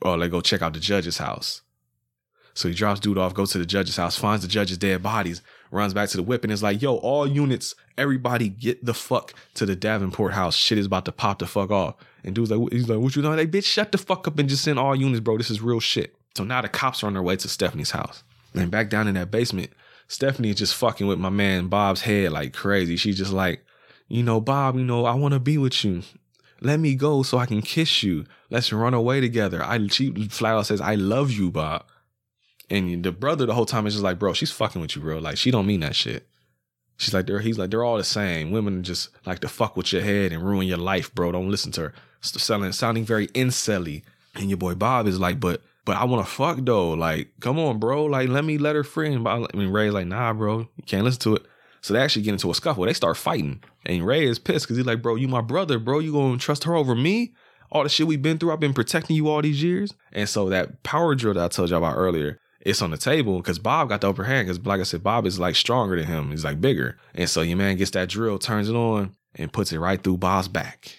[0.01, 1.61] oh, let go check out the judge's house.
[2.55, 5.41] So he drops dude off, goes to the judge's house, finds the judge's dead bodies,
[5.71, 9.33] runs back to the whip, and is like, yo, all units, everybody get the fuck
[9.55, 10.55] to the Davenport house.
[10.55, 11.95] Shit is about to pop the fuck off.
[12.23, 13.37] And dude's like, he's like, what you doing?
[13.37, 15.37] Like, bitch, shut the fuck up and just send all units, bro.
[15.37, 16.15] This is real shit.
[16.37, 18.23] So now the cops are on their way to Stephanie's house.
[18.53, 19.71] And back down in that basement,
[20.07, 22.97] Stephanie is just fucking with my man Bob's head like crazy.
[22.97, 23.65] She's just like,
[24.07, 26.03] you know, Bob, you know, I want to be with you.
[26.61, 28.25] Let me go so I can kiss you.
[28.49, 29.63] Let's run away together.
[29.63, 31.85] I she flat out says, I love you, Bob.
[32.69, 35.17] And the brother the whole time is just like, bro, she's fucking with you, bro.
[35.17, 36.27] Like she don't mean that shit.
[36.97, 38.51] She's like, they're he's like, they're all the same.
[38.51, 41.31] Women just like to fuck with your head and ruin your life, bro.
[41.31, 41.93] Don't listen to her.
[42.21, 44.03] Selling, sounding very incelly.
[44.35, 46.91] And your boy Bob is like, but but I want to fuck though.
[46.91, 48.05] Like, come on, bro.
[48.05, 49.23] Like, let me let her friend.
[49.23, 51.45] But I mean, Ray's like, nah, bro, you can't listen to it.
[51.81, 52.85] So they actually get into a scuffle.
[52.85, 55.99] They start fighting, and Ray is pissed because he's like, bro, you my brother, bro.
[55.99, 57.33] You gonna trust her over me?
[57.71, 59.93] All the shit we've been through, I've been protecting you all these years.
[60.11, 63.37] And so that power drill that I told you about earlier, it's on the table
[63.37, 64.47] because Bob got the upper hand.
[64.47, 66.29] Because like I said, Bob is like stronger than him.
[66.29, 66.97] He's like bigger.
[67.15, 70.17] And so your man gets that drill, turns it on, and puts it right through
[70.17, 70.95] Bob's back.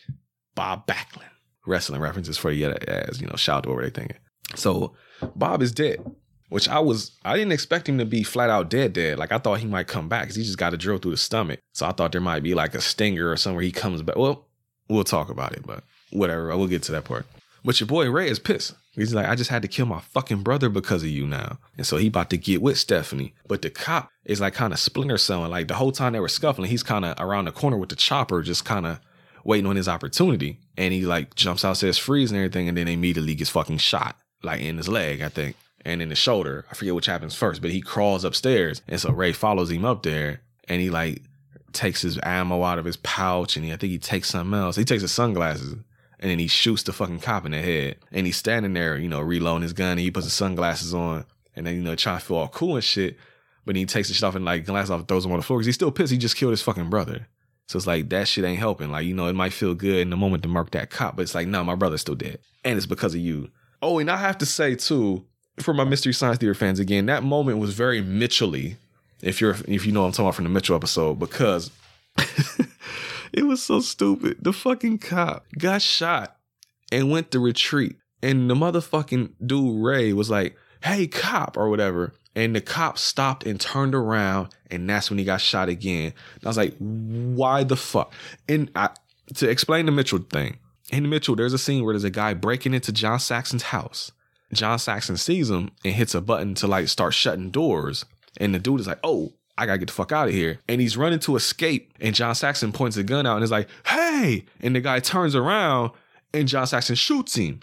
[0.55, 1.23] Bob Backlund.
[1.67, 4.19] Wrestling references for you as you know, shout out to whatever they thinking.
[4.55, 4.95] So
[5.35, 6.05] Bob is dead,
[6.49, 9.19] which I was, I didn't expect him to be flat out dead, dead.
[9.19, 11.17] Like I thought he might come back because he just got a drill through the
[11.17, 11.61] stomach.
[11.73, 14.17] So I thought there might be like a stinger or somewhere he comes back.
[14.17, 14.47] Well,
[14.89, 16.57] we'll talk about it, but whatever.
[16.57, 17.27] We'll get to that part.
[17.65, 18.75] But your boy Ray is pissed.
[18.93, 21.59] He's like, I just had to kill my fucking brother because of you now.
[21.77, 23.35] And so he about to get with Stephanie.
[23.49, 25.51] But the cop is like kind of Splinter Celling.
[25.51, 27.97] Like the whole time they were scuffling, he's kind of around the corner with the
[27.97, 29.01] chopper, just kind of
[29.45, 30.61] waiting on his opportunity.
[30.77, 34.17] And he like jumps out, says freeze and everything, and then immediately gets fucking shot
[34.45, 36.65] like in his leg, I think, and in the shoulder.
[36.71, 38.83] I forget which happens first, but he crawls upstairs.
[38.89, 41.23] And so Ray follows him up there and he like
[41.73, 44.77] takes his ammo out of his pouch and he, I think he takes something else.
[44.77, 47.97] He takes his sunglasses and then he shoots the fucking cop in the head.
[48.13, 51.25] And he's standing there, you know, reloading his gun and he puts his sunglasses on
[51.55, 53.17] and then, you know, trying to feel all cool and shit.
[53.67, 55.59] But he takes the shit off and like glass off, throws him on the floor
[55.59, 56.13] because he's still pissed.
[56.13, 57.29] He just killed his fucking brother.
[57.67, 58.91] So it's like that shit ain't helping.
[58.91, 61.23] Like, you know, it might feel good in the moment to mark that cop, but
[61.23, 62.39] it's like, no, nah, my brother's still dead.
[62.65, 63.51] And it's because of you.
[63.85, 65.27] Oh, and I have to say too,
[65.59, 68.79] for my Mystery Science Theater fans again, that moment was very Mitchell-y.
[69.21, 71.71] If you're if you know what I'm talking about from the Mitchell episode, because
[73.33, 74.39] it was so stupid.
[74.41, 76.39] The fucking cop got shot
[76.91, 77.97] and went to retreat.
[78.23, 82.15] And the motherfucking dude Ray was like, hey, cop, or whatever.
[82.35, 86.15] And the cop stopped and turned around, and that's when he got shot again.
[86.37, 88.15] And I was like, why the fuck?
[88.49, 88.91] And I,
[89.35, 90.57] to explain the Mitchell thing,
[90.95, 94.13] in Mitchell, there's a scene where there's a guy breaking into John Saxon's house.
[94.53, 98.05] John Saxon sees him and hits a button to like start shutting doors.
[98.39, 100.61] And the dude is like, oh, I gotta get the fuck out of here.
[100.69, 101.93] And he's running to escape.
[102.01, 104.45] And John Saxon points a gun out and is like, hey.
[104.61, 105.93] And the guy turns around
[106.33, 107.61] and John Saxon shoots him.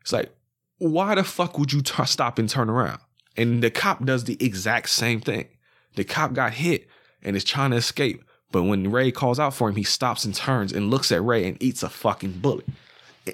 [0.00, 0.34] It's like,
[0.78, 3.00] why the fuck would you t- stop and turn around?
[3.36, 5.48] And the cop does the exact same thing.
[5.94, 6.88] The cop got hit
[7.22, 8.22] and is trying to escape.
[8.52, 11.48] But when Ray calls out for him, he stops and turns and looks at Ray
[11.48, 12.66] and eats a fucking bullet.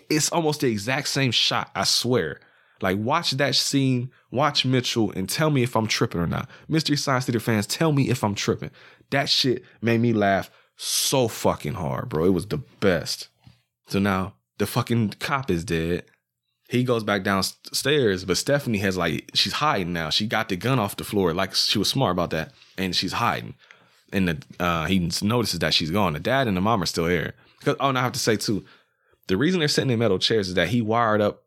[0.08, 2.40] It's almost the exact same shot, I swear.
[2.80, 6.48] Like, watch that scene, watch Mitchell, and tell me if I'm tripping or not.
[6.68, 8.70] Mystery Science Theater fans, tell me if I'm tripping.
[9.10, 12.24] That shit made me laugh so fucking hard, bro.
[12.24, 13.28] It was the best.
[13.88, 16.04] So now the fucking cop is dead.
[16.68, 20.10] He goes back downstairs, but Stephanie has like she's hiding now.
[20.10, 23.14] She got the gun off the floor, like she was smart about that, and she's
[23.14, 23.54] hiding.
[24.12, 26.14] And the uh, he notices that she's gone.
[26.14, 27.34] The dad and the mom are still here.
[27.58, 28.64] Because oh, and I have to say too,
[29.26, 31.44] the reason they're sitting in metal chairs is that he wired up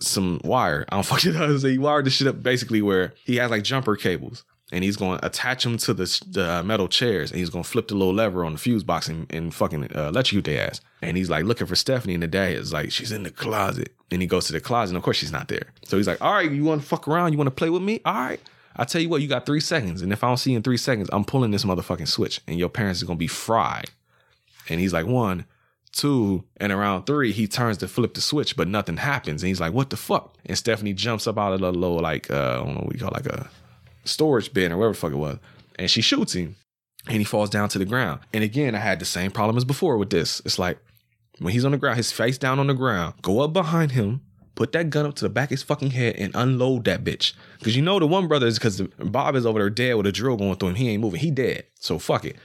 [0.00, 0.84] some wire.
[0.88, 1.72] I don't fucking know say.
[1.72, 5.18] He wired the shit up basically where he has like jumper cables and he's going
[5.18, 8.14] to attach them to the, the metal chairs and he's going to flip the little
[8.14, 10.80] lever on the fuse box and, and fucking uh, electrocute their ass.
[11.02, 13.94] And he's like looking for Stephanie and the dad is like, she's in the closet.
[14.10, 15.72] And he goes to the closet and of course she's not there.
[15.84, 17.32] So he's like, all right, you want to fuck around?
[17.32, 18.00] You want to play with me?
[18.04, 18.40] All right.
[18.76, 20.02] I tell you what, you got three seconds.
[20.02, 22.58] And if I don't see you in three seconds, I'm pulling this motherfucking switch and
[22.58, 23.90] your parents are going to be fried.
[24.68, 25.44] And he's like, one,
[25.92, 29.42] two, and around three, he turns to flip the switch, but nothing happens.
[29.42, 30.36] And he's like, what the fuck?
[30.46, 33.00] And Stephanie jumps up out of the little, like, uh, I don't know what you
[33.00, 33.48] call like a
[34.04, 35.38] storage bin or whatever the fuck it was.
[35.78, 36.56] And she shoots him
[37.06, 38.20] and he falls down to the ground.
[38.32, 40.40] And again, I had the same problem as before with this.
[40.44, 40.78] It's like
[41.38, 44.22] when he's on the ground, his face down on the ground, go up behind him,
[44.54, 47.32] put that gun up to the back of his fucking head and unload that bitch.
[47.62, 50.12] Cause you know the one brother is because Bob is over there dead with a
[50.12, 50.74] drill going through him.
[50.76, 51.20] He ain't moving.
[51.20, 51.64] He dead.
[51.80, 52.36] So fuck it.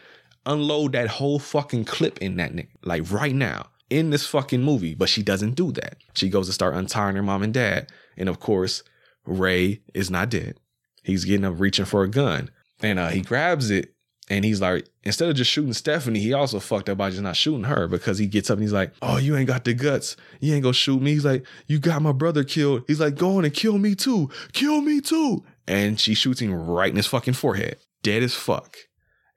[0.46, 2.70] Unload that whole fucking clip in that nigga.
[2.84, 3.68] Like right now.
[3.90, 4.94] In this fucking movie.
[4.94, 5.98] But she doesn't do that.
[6.14, 7.92] She goes to start untying her mom and dad.
[8.18, 8.84] And of course,
[9.26, 10.60] Ray is not dead.
[11.04, 12.52] He's getting up reaching for a gun.
[12.82, 13.96] And uh, he grabs it
[14.30, 17.36] and he's like, instead of just shooting Stephanie, he also fucked up by just not
[17.36, 20.16] shooting her because he gets up and he's like, Oh, you ain't got the guts.
[20.40, 21.12] You ain't gonna shoot me.
[21.14, 22.84] He's like, You got my brother killed.
[22.88, 24.30] He's like, Go on and kill me too.
[24.54, 25.44] Kill me too.
[25.68, 27.78] And she shoots him right in his fucking forehead.
[28.04, 28.78] Dead as fuck.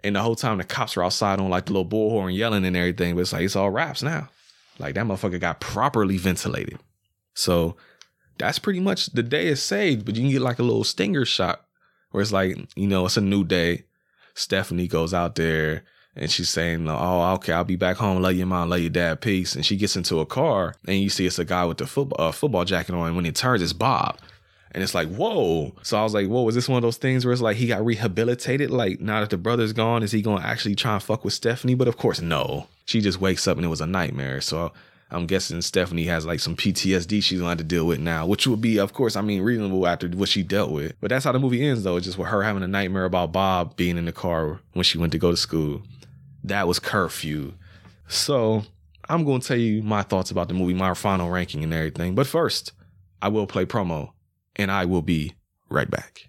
[0.04, 2.76] And the whole time the cops are outside on like the little bullhorn yelling and
[2.76, 4.28] everything, but it's like it's all raps now.
[4.78, 6.78] Like that motherfucker got properly ventilated.
[7.34, 7.76] So
[8.38, 11.24] that's pretty much the day is saved, but you can get like a little stinger
[11.24, 11.64] shot
[12.10, 13.84] where it's like, you know, it's a new day.
[14.34, 18.20] Stephanie goes out there and she's saying, "Oh, okay, I'll be back home.
[18.20, 21.08] Love your mom, love your dad, peace." And she gets into a car, and you
[21.08, 23.06] see it's a guy with the football uh, football jacket on.
[23.06, 24.18] And when he turns, it's Bob,
[24.72, 27.24] and it's like, "Whoa!" So I was like, "Whoa, is this one of those things
[27.24, 28.70] where it's like he got rehabilitated?
[28.70, 31.74] Like now that the brother's gone, is he gonna actually try and fuck with Stephanie?"
[31.74, 32.68] But of course, no.
[32.84, 34.40] She just wakes up and it was a nightmare.
[34.40, 34.72] So
[35.12, 38.46] I'm guessing Stephanie has like some PTSD she's gonna have to deal with now, which
[38.46, 40.94] would be, of course, I mean, reasonable after what she dealt with.
[41.00, 41.96] But that's how the movie ends, though.
[41.96, 44.98] It's just with her having a nightmare about Bob being in the car when she
[44.98, 45.82] went to go to school.
[46.42, 47.52] That was curfew.
[48.08, 48.64] So
[49.08, 52.14] I'm gonna tell you my thoughts about the movie, my final ranking and everything.
[52.14, 52.72] But first,
[53.20, 54.12] I will play promo,
[54.56, 55.34] and I will be
[55.68, 56.28] right back.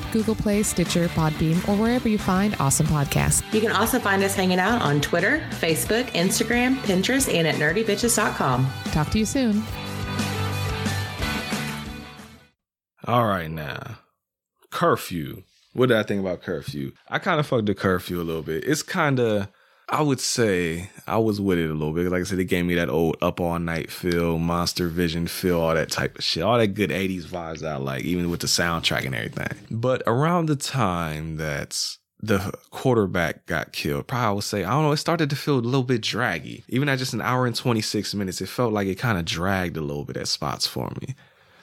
[0.11, 3.41] Google Play, Stitcher, Podbean, or wherever you find awesome podcasts.
[3.53, 8.67] You can also find us hanging out on Twitter, Facebook, Instagram, Pinterest, and at nerdybitches.com.
[8.85, 9.63] Talk to you soon.
[13.07, 13.97] All right, now
[14.71, 15.43] curfew.
[15.73, 16.93] What did I think about curfew?
[17.07, 18.63] I kind of fucked the curfew a little bit.
[18.65, 19.47] It's kind of,
[19.89, 22.09] I would say, I was with it a little bit.
[22.09, 25.59] Like I said, it gave me that old up all night feel, monster vision feel,
[25.59, 28.47] all that type of shit, all that good 80s vibes I like, even with the
[28.47, 29.49] soundtrack and everything.
[29.69, 34.07] But around the time that the quarterback got killed.
[34.07, 36.63] Probably I would say, I don't know, it started to feel a little bit draggy.
[36.69, 39.77] Even at just an hour and 26 minutes, it felt like it kind of dragged
[39.77, 41.15] a little bit at spots for me.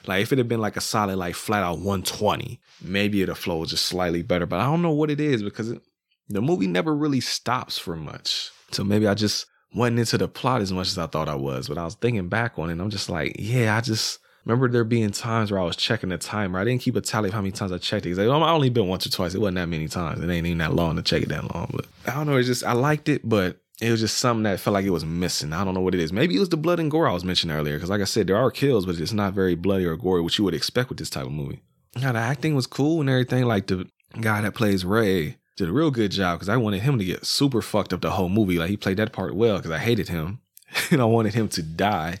[0.05, 3.63] Like if it had been like a solid, like flat out 120, maybe it'd flow
[3.65, 4.45] just slightly better.
[4.45, 5.81] But I don't know what it is because it,
[6.29, 8.51] the movie never really stops for much.
[8.71, 11.67] So maybe I just wasn't into the plot as much as I thought I was.
[11.67, 14.69] But I was thinking back on it and I'm just like, yeah, I just remember
[14.69, 16.59] there being times where I was checking the timer.
[16.59, 18.15] I didn't keep a tally of how many times I checked it.
[18.15, 19.33] Like, I only been once or twice.
[19.33, 20.21] It wasn't that many times.
[20.21, 21.71] It ain't even that long to check it that long.
[21.73, 22.37] But I don't know.
[22.37, 25.05] It's just I liked it, but it was just something that felt like it was
[25.05, 25.53] missing.
[25.53, 26.11] I don't know what it is.
[26.11, 27.75] Maybe it was the blood and gore I was mentioning earlier.
[27.75, 30.37] Because like I said, there are kills, but it's not very bloody or gory, which
[30.37, 31.61] you would expect with this type of movie.
[31.95, 33.45] Now the acting was cool and everything.
[33.45, 33.87] Like the
[34.19, 37.25] guy that plays Ray did a real good job because I wanted him to get
[37.25, 38.57] super fucked up the whole movie.
[38.57, 40.39] Like he played that part well because I hated him
[40.91, 42.19] and I wanted him to die,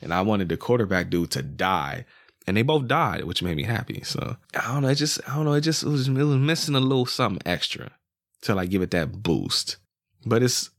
[0.00, 2.06] and I wanted the quarterback dude to die.
[2.46, 4.00] And they both died, which made me happy.
[4.02, 4.88] So I don't know.
[4.88, 5.52] It just I don't know.
[5.52, 7.90] It just it was, it was missing a little something extra
[8.42, 9.76] to like give it that boost.
[10.24, 10.70] But it's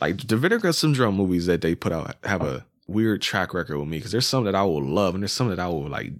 [0.00, 3.86] like the Vinegar Syndrome movies that they put out have a weird track record with
[3.86, 6.12] me because there's some that I will love and there's some that I will like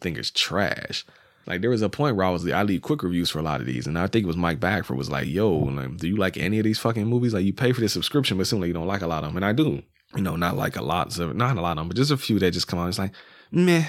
[0.00, 1.06] think is trash.
[1.48, 3.60] Like there was a point where I was I leave quick reviews for a lot
[3.60, 6.16] of these, and I think it was Mike Bagford was like, "Yo, like, do you
[6.16, 7.32] like any of these fucking movies?
[7.32, 9.36] Like you pay for this subscription, but seemingly you don't like a lot of them."
[9.36, 9.82] And I do,
[10.14, 12.18] you know, not like a lot, of, not a lot of them, but just a
[12.18, 12.88] few that just come out.
[12.88, 13.14] It's like,
[13.50, 13.86] meh,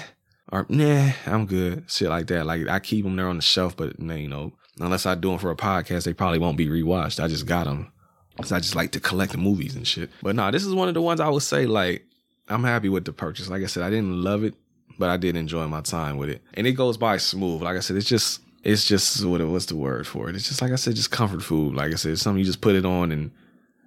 [0.50, 2.46] or nah, I'm good, shit like that.
[2.46, 5.38] Like I keep them there on the shelf, but you know, unless I do them
[5.38, 7.22] for a podcast, they probably won't be rewatched.
[7.22, 7.92] I just got them
[8.36, 10.08] because I just like to collect the movies and shit.
[10.22, 12.06] But no, this is one of the ones I would say like
[12.48, 13.50] I'm happy with the purchase.
[13.50, 14.54] Like I said, I didn't love it
[15.00, 16.42] but I did enjoy my time with it.
[16.54, 17.62] And it goes by smooth.
[17.62, 20.36] Like I said, it's just it's just what what's the word for it?
[20.36, 21.74] It's just like I said, just comfort food.
[21.74, 23.30] Like I said, something you just put it on and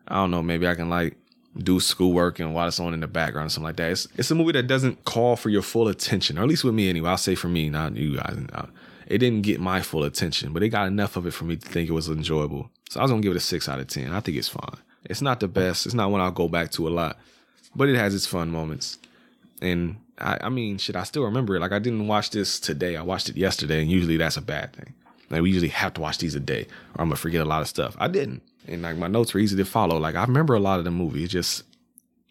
[0.07, 1.15] I don't know, maybe I can like
[1.55, 3.91] do schoolwork and while it's on in the background or something like that.
[3.91, 6.73] It's it's a movie that doesn't call for your full attention, or at least with
[6.73, 7.11] me anyway.
[7.11, 8.35] I'll say for me, not you guys.
[9.05, 11.69] It didn't get my full attention, but it got enough of it for me to
[11.69, 12.71] think it was enjoyable.
[12.89, 14.11] So I was gonna give it a six out of ten.
[14.11, 14.77] I think it's fine.
[15.05, 15.85] It's not the best.
[15.85, 17.19] It's not one I'll go back to a lot,
[17.75, 18.97] but it has its fun moments.
[19.61, 21.59] And I, I mean, shit, I still remember it.
[21.59, 22.95] Like I didn't watch this today.
[22.95, 24.93] I watched it yesterday, and usually that's a bad thing.
[25.29, 27.61] Like we usually have to watch these a day, or I'm gonna forget a lot
[27.61, 27.95] of stuff.
[27.99, 29.97] I didn't, and like my notes were easy to follow.
[29.97, 31.23] Like I remember a lot of the movie.
[31.23, 31.63] It just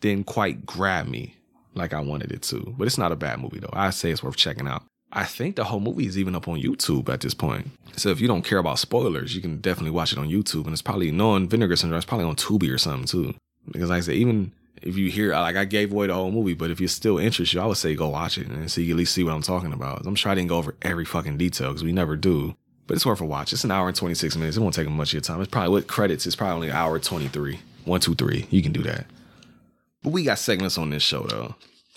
[0.00, 1.36] didn't quite grab me
[1.74, 2.74] like I wanted it to.
[2.76, 3.70] But it's not a bad movie though.
[3.72, 4.84] I say it's worth checking out.
[5.12, 7.70] I think the whole movie is even up on YouTube at this point.
[7.96, 10.64] So if you don't care about spoilers, you can definitely watch it on YouTube.
[10.64, 11.98] And it's probably knowing Vinegar Syndrome.
[11.98, 13.34] It's probably on Tubi or something too.
[13.70, 14.52] Because like I said, even
[14.82, 17.60] if you hear like I gave away the whole movie, but if you're still interested,
[17.60, 20.06] I would say go watch it and see at least see what I'm talking about.
[20.06, 22.56] I'm sure I didn't go over every fucking detail because we never do.
[22.86, 23.52] But it's worth a watch.
[23.52, 24.56] It's an hour and 26 minutes.
[24.56, 25.40] It won't take much of your time.
[25.40, 27.60] It's probably with credits, it's probably only an hour 23.
[27.84, 28.46] One, two, three.
[28.50, 29.06] You can do that.
[30.02, 31.54] But we got segments on this show though.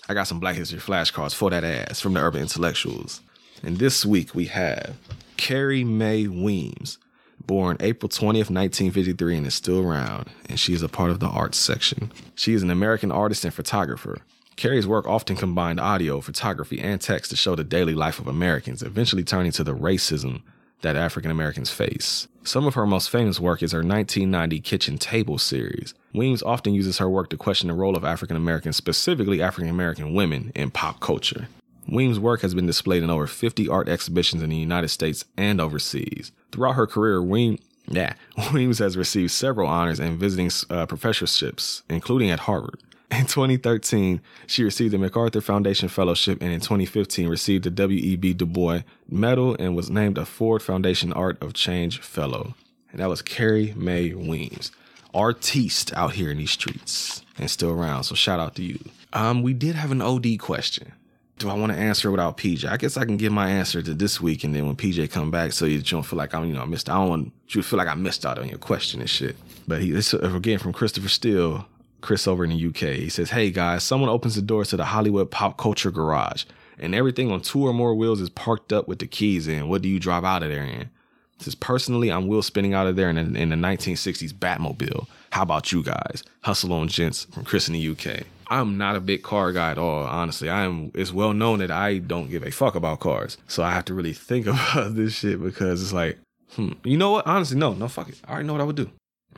[0.08, 3.20] I got some Black History flashcards for that ass from the Urban Intellectuals.
[3.62, 4.96] And this week we have
[5.36, 6.98] Carrie Mae Weems
[7.46, 11.28] born April 20th, 1953, and is still around, and she is a part of the
[11.28, 12.12] arts section.
[12.34, 14.18] She is an American artist and photographer.
[14.56, 18.82] Carrie's work often combined audio, photography, and text to show the daily life of Americans,
[18.82, 20.42] eventually turning to the racism
[20.80, 22.28] that African Americans face.
[22.42, 25.94] Some of her most famous work is her 1990 Kitchen Table series.
[26.14, 30.14] Weems often uses her work to question the role of African Americans, specifically African American
[30.14, 31.48] women, in pop culture.
[31.88, 35.60] Weems' work has been displayed in over 50 art exhibitions in the United States and
[35.60, 36.32] overseas.
[36.52, 38.14] Throughout her career, Weems, yeah,
[38.52, 42.82] Weems has received several honors and visiting uh, professorships, including at Harvard.
[43.10, 48.34] In 2013, she received the MacArthur Foundation Fellowship and in 2015 received the W.E.B.
[48.34, 52.54] Du Bois Medal and was named a Ford Foundation Art of Change Fellow.
[52.90, 54.72] And that was Carrie Mae Weems,
[55.14, 58.04] artiste out here in these streets and still around.
[58.04, 58.80] So shout out to you.
[59.12, 60.92] Um, we did have an OD question
[61.38, 62.68] do I want to answer without PJ?
[62.68, 65.30] I guess I can give my answer to this week, and then when PJ come
[65.30, 66.88] back, so you don't feel like I'm, you know, I missed.
[66.88, 69.36] I don't want you to feel like I missed out on your question and shit.
[69.68, 71.66] But he, this again from Christopher Steele,
[72.00, 72.96] Chris over in the UK.
[72.96, 76.44] He says, "Hey guys, someone opens the doors to the Hollywood pop culture garage,
[76.78, 79.68] and everything on two or more wheels is parked up with the keys in.
[79.68, 80.90] What do you drive out of there in?"
[81.38, 85.06] Says personally, I'm wheel spinning out of there in, in the 1960s Batmobile.
[85.30, 86.24] How about you guys?
[86.40, 88.22] Hustle on gents from Chris in the UK.
[88.48, 90.48] I'm not a big car guy at all, honestly.
[90.48, 93.38] I am it's well known that I don't give a fuck about cars.
[93.48, 96.18] So I have to really think about this shit because it's like,
[96.52, 97.26] hmm, you know what?
[97.26, 98.20] Honestly, no, no, fuck it.
[98.26, 98.90] I already know what I would do.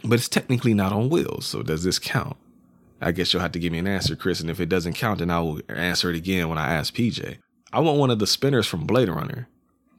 [0.05, 2.37] But it's technically not on wheels, so does this count?
[3.01, 5.21] I guess you'll have to give me an answer, Chris, and if it doesn't count,
[5.21, 7.39] then I will answer it again when I ask PJ.
[7.73, 9.49] I want one of the spinners from Blade Runner.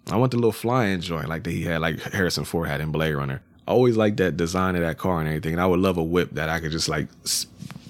[0.09, 2.91] I want the little flying joint like that he had, like Harrison Ford had in
[2.91, 3.41] Blade Runner.
[3.67, 5.53] I always like that design of that car and everything.
[5.53, 7.07] And I would love a whip that I could just like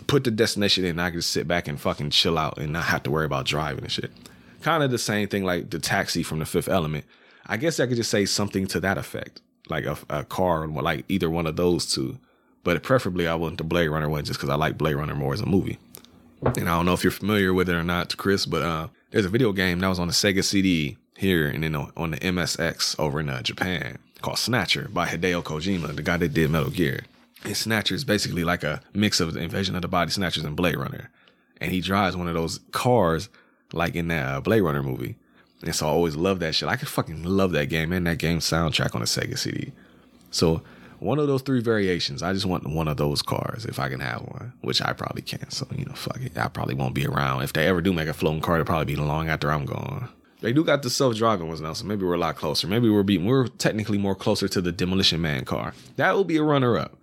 [0.09, 2.73] put the destination in, and I can just sit back and fucking chill out and
[2.73, 4.11] not have to worry about driving and shit.
[4.61, 7.05] Kind of the same thing like the taxi from the Fifth Element.
[7.45, 11.05] I guess I could just say something to that effect, like a, a car, like
[11.07, 12.17] either one of those two.
[12.63, 15.33] But preferably, I want the Blade Runner one just because I like Blade Runner more
[15.33, 15.77] as a movie.
[16.41, 19.25] And I don't know if you're familiar with it or not, Chris, but uh, there's
[19.25, 22.99] a video game that was on the Sega CD here and then on the MSX
[22.99, 27.01] over in uh, Japan called Snatcher by Hideo Kojima, the guy that did Metal Gear.
[27.43, 30.55] And Snatcher is basically like a mix of the Invasion of the Body Snatchers and
[30.55, 31.09] Blade Runner.
[31.61, 33.29] And he drives one of those cars
[33.73, 35.15] like in that uh, Blade Runner movie.
[35.63, 36.69] And so I always love that shit.
[36.69, 39.73] I could fucking love that game and that game soundtrack on the Sega CD.
[40.31, 40.61] So
[40.99, 43.99] one of those three variations, I just want one of those cars if I can
[43.99, 45.51] have one, which I probably can't.
[45.51, 46.37] So, you know, fuck it.
[46.37, 47.41] I probably won't be around.
[47.41, 50.09] If they ever do make a floating car, it'll probably be long after I'm gone.
[50.41, 52.65] They do got the self driving ones now, so maybe we're a lot closer.
[52.65, 55.73] Maybe we're we're technically more closer to the Demolition Man car.
[55.97, 56.97] That will be a runner up.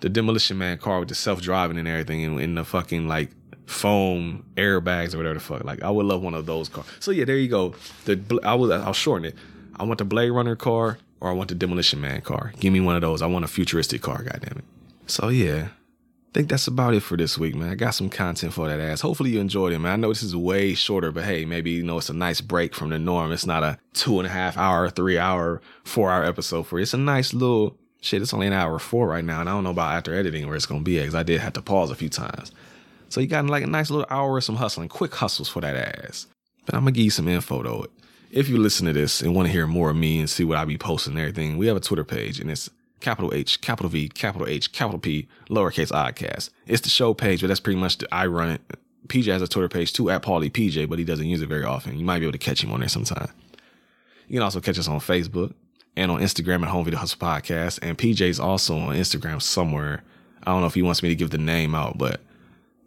[0.00, 3.30] The Demolition Man car with the self driving and everything, and in the fucking like
[3.68, 5.64] foam airbags or whatever the fuck.
[5.64, 6.86] Like I would love one of those cars.
[7.00, 7.74] So yeah, there you go.
[8.06, 9.34] The I will I'll shorten it.
[9.76, 12.52] I want the Blade Runner car or I want the Demolition Man car.
[12.58, 13.22] Give me one of those.
[13.22, 14.22] I want a futuristic car.
[14.22, 14.64] Goddamn it.
[15.06, 17.70] So yeah, I think that's about it for this week, man.
[17.70, 19.02] I got some content for that ass.
[19.02, 19.92] Hopefully you enjoyed it, man.
[19.92, 22.74] I know this is way shorter, but hey, maybe you know it's a nice break
[22.74, 23.32] from the norm.
[23.32, 26.82] It's not a two and a half hour, three hour, four hour episode for you.
[26.82, 28.22] It's a nice little shit.
[28.22, 30.56] It's only an hour four right now, and I don't know about after editing where
[30.56, 32.52] it's gonna be because I did have to pause a few times.
[33.08, 35.76] So you got like a nice little hour of some hustling, quick hustles for that
[35.76, 36.26] ass.
[36.66, 37.86] But I'm gonna give you some info though.
[38.30, 40.58] If you listen to this and want to hear more of me and see what
[40.58, 42.68] I be posting and everything, we have a Twitter page and it's
[43.00, 46.50] capital H, capital V, capital H, capital P, lowercase oddcast.
[46.66, 48.60] It's the show page, but that's pretty much the I run it.
[49.06, 51.64] PJ has a Twitter page too at Paulie PJ, but he doesn't use it very
[51.64, 51.98] often.
[51.98, 53.30] You might be able to catch him on there sometime.
[54.26, 55.54] You can also catch us on Facebook
[55.98, 57.80] and on Instagram at Home Video Hustle Podcast.
[57.82, 60.04] And PJ's also on Instagram somewhere.
[60.44, 62.20] I don't know if he wants me to give the name out, but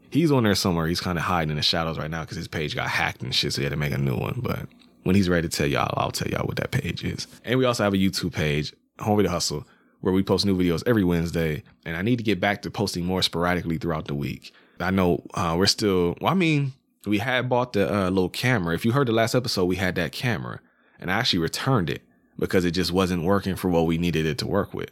[0.09, 0.87] he's on there somewhere.
[0.87, 3.35] He's kind of hiding in the shadows right now because his page got hacked and
[3.35, 4.39] shit, so he had to make a new one.
[4.41, 4.65] But
[5.03, 7.27] when he's ready to tell y'all, I'll tell y'all what that page is.
[7.43, 9.67] And we also have a YouTube page, Home Video Hustle,
[9.99, 11.63] where we post new videos every Wednesday.
[11.85, 14.53] And I need to get back to posting more sporadically throughout the week.
[14.79, 16.71] I know uh, we're still, well, I mean,
[17.05, 18.73] we had bought the uh, little camera.
[18.73, 20.61] If you heard the last episode, we had that camera
[20.97, 22.03] and I actually returned it
[22.41, 24.89] because it just wasn't working for what we needed it to work with.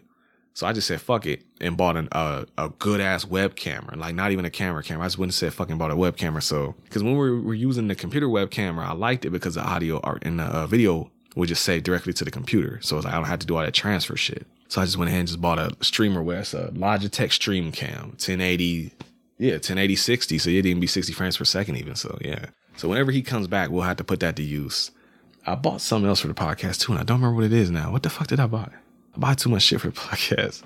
[0.54, 4.14] So I just said fuck it and bought an, a good ass web camera, like
[4.14, 5.06] not even a camera camera.
[5.06, 6.41] I just wouldn't say fucking bought a web camera.
[6.41, 9.64] So because when we were, using the computer web camera, I liked it because the
[9.64, 12.80] audio art and the uh, video would just save directly to the computer.
[12.82, 14.45] So like, I don't have to do all that transfer shit.
[14.68, 18.10] So I just went ahead and just bought a streamer west, a Logitech Stream Cam,
[18.10, 18.91] 1080,
[19.39, 20.38] yeah, 1080 60.
[20.38, 21.95] So it didn't even be 60 frames per second even.
[21.95, 22.45] So yeah.
[22.76, 24.91] So whenever he comes back, we'll have to put that to use.
[25.50, 27.72] I bought something else for the podcast too, and I don't remember what it is
[27.72, 27.91] now.
[27.91, 28.70] What the fuck did I buy?
[29.16, 30.62] I buy too much shit for the podcast.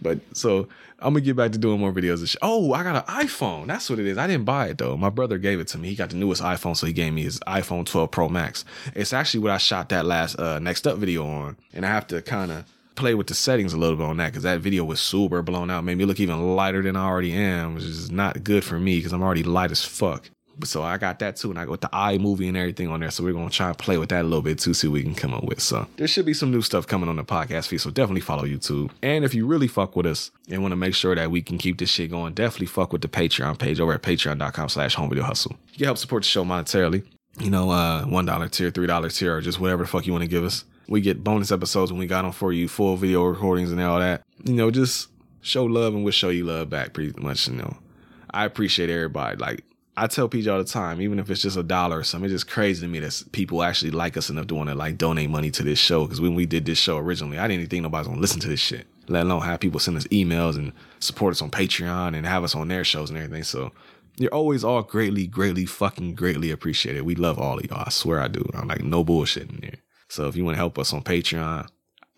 [0.00, 0.68] But so
[1.00, 2.24] I'm gonna get back to doing more videos.
[2.24, 2.38] Shit.
[2.40, 3.66] Oh, I got an iPhone.
[3.66, 4.16] That's what it is.
[4.16, 4.96] I didn't buy it though.
[4.96, 5.88] My brother gave it to me.
[5.88, 8.64] He got the newest iPhone, so he gave me his iPhone 12 Pro Max.
[8.94, 12.06] It's actually what I shot that last uh, next up video on, and I have
[12.08, 12.64] to kind of
[12.94, 15.68] play with the settings a little bit on that because that video was super blown
[15.68, 15.82] out.
[15.82, 18.98] Made me look even lighter than I already am, which is not good for me
[18.98, 20.30] because I'm already light as fuck.
[20.64, 23.10] So I got that too, and I got the iMovie and everything on there.
[23.10, 25.02] So we're gonna try and play with that a little bit too, see what we
[25.02, 25.60] can come up with.
[25.60, 27.80] So there should be some new stuff coming on the podcast feed.
[27.80, 28.90] So definitely follow YouTube.
[29.02, 31.58] And if you really fuck with us and want to make sure that we can
[31.58, 35.08] keep this shit going, definitely fuck with the Patreon page over at patreon.com slash home
[35.08, 35.56] video hustle.
[35.72, 37.04] You can help support the show monetarily.
[37.40, 40.12] You know, uh, one dollar tier, three dollar tier, or just whatever the fuck you
[40.12, 40.64] want to give us.
[40.88, 44.00] We get bonus episodes when we got them for you, full video recordings and all
[44.00, 44.22] that.
[44.44, 45.08] You know, just
[45.40, 47.76] show love and we'll show you love back pretty much, you know.
[48.30, 49.36] I appreciate everybody.
[49.36, 49.64] Like
[49.98, 52.42] I tell PJ all the time, even if it's just a dollar or something, it's
[52.42, 55.28] just crazy to me that people actually like us enough to want to like donate
[55.28, 56.04] money to this show.
[56.04, 58.60] Because when we did this show originally, I didn't think nobody's gonna listen to this
[58.60, 58.86] shit.
[59.08, 62.54] Let alone have people send us emails and support us on Patreon and have us
[62.54, 63.42] on their shows and everything.
[63.42, 63.72] So
[64.18, 67.02] you're always all greatly, greatly, fucking greatly appreciated.
[67.02, 67.82] We love all of y'all.
[67.84, 68.48] I swear I do.
[68.54, 69.78] I'm like no bullshit in here.
[70.08, 71.68] So if you want to help us on Patreon,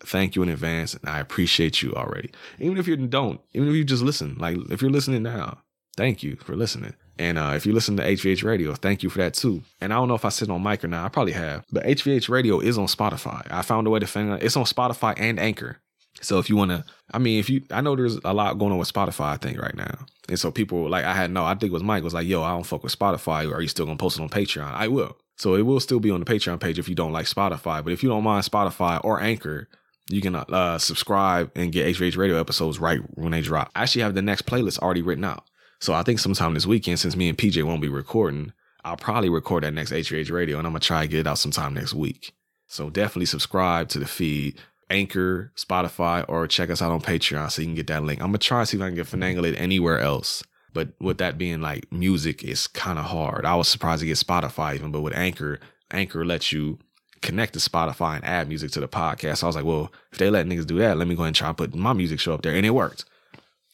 [0.01, 2.31] thank you in advance, and I appreciate you already.
[2.59, 5.63] Even if you don't, even if you just listen, like if you're listening now,
[5.97, 6.93] thank you for listening.
[7.21, 9.61] And uh, if you listen to HVH Radio, thank you for that too.
[9.79, 11.05] And I don't know if I sit on mic or not.
[11.05, 11.63] I probably have.
[11.71, 13.45] But HVH Radio is on Spotify.
[13.51, 14.41] I found a way to find it.
[14.41, 15.77] It's on Spotify and Anchor.
[16.19, 18.71] So if you want to, I mean, if you, I know there's a lot going
[18.71, 19.99] on with Spotify, I think right now.
[20.29, 22.41] And so people like, I had no, I think it was Mike was like, yo,
[22.41, 23.51] I don't fuck with Spotify.
[23.51, 24.73] Are you still going to post it on Patreon?
[24.73, 25.15] I will.
[25.37, 27.83] So it will still be on the Patreon page if you don't like Spotify.
[27.83, 29.67] But if you don't mind Spotify or Anchor,
[30.09, 33.69] you can uh, subscribe and get HVH Radio episodes right when they drop.
[33.75, 35.45] I actually have the next playlist already written out.
[35.81, 38.53] So I think sometime this weekend, since me and PJ won't be recording,
[38.85, 41.39] I'll probably record that next HVH radio and I'm gonna try to get it out
[41.39, 42.33] sometime next week.
[42.67, 44.59] So definitely subscribe to the feed,
[44.91, 48.21] Anchor, Spotify, or check us out on Patreon so you can get that link.
[48.21, 50.43] I'm gonna try to see if I can get finagle it anywhere else.
[50.71, 53.43] But with that being like music, it's kind of hard.
[53.43, 55.59] I was surprised to get Spotify even, but with Anchor,
[55.89, 56.77] Anchor lets you
[57.23, 59.37] connect to Spotify and add music to the podcast.
[59.37, 61.29] So I was like, well, if they let niggas do that, let me go ahead
[61.29, 62.53] and try and put my music show up there.
[62.53, 63.05] And it worked.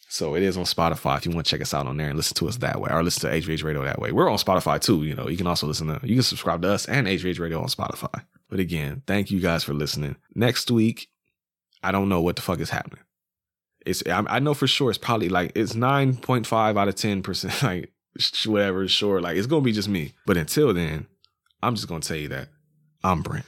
[0.09, 2.15] So it is on Spotify if you want to check us out on there and
[2.15, 4.11] listen to us that way or listen to HVH Radio that way.
[4.11, 5.03] We're on Spotify too.
[5.03, 7.59] You know, you can also listen to, you can subscribe to us and HVH Radio
[7.59, 8.23] on Spotify.
[8.49, 10.15] But again, thank you guys for listening.
[10.33, 11.09] Next week,
[11.83, 13.03] I don't know what the fuck is happening.
[13.85, 17.93] It's, I, know for sure it's probably like, it's 9.5 out of 10%, like
[18.45, 19.21] whatever, sure.
[19.21, 20.13] Like it's going to be just me.
[20.25, 21.07] But until then,
[21.61, 22.49] I'm just going to tell you that
[23.03, 23.45] I'm Brent.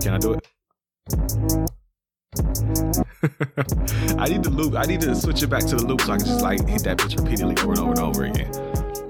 [0.00, 1.70] Can I do it?
[4.18, 4.74] I need to loop.
[4.76, 6.84] I need to switch it back to the loop so I can just like hit
[6.84, 8.50] that bitch repeatedly over and over and over again.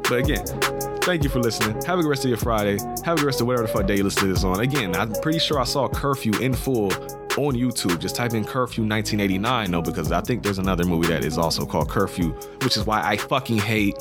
[0.02, 1.80] But again, Thank you for listening.
[1.86, 2.78] Have a good rest of your Friday.
[3.04, 4.60] Have a good rest of whatever the fuck day you listen to this on.
[4.60, 7.98] Again, I'm pretty sure I saw Curfew in full on YouTube.
[7.98, 11.64] Just type in Curfew 1989, no, because I think there's another movie that is also
[11.64, 13.96] called Curfew, which is why I fucking hate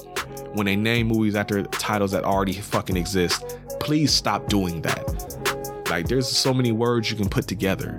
[0.54, 3.58] when they name movies after titles that already fucking exist.
[3.80, 5.86] Please stop doing that.
[5.90, 7.98] Like, there's so many words you can put together.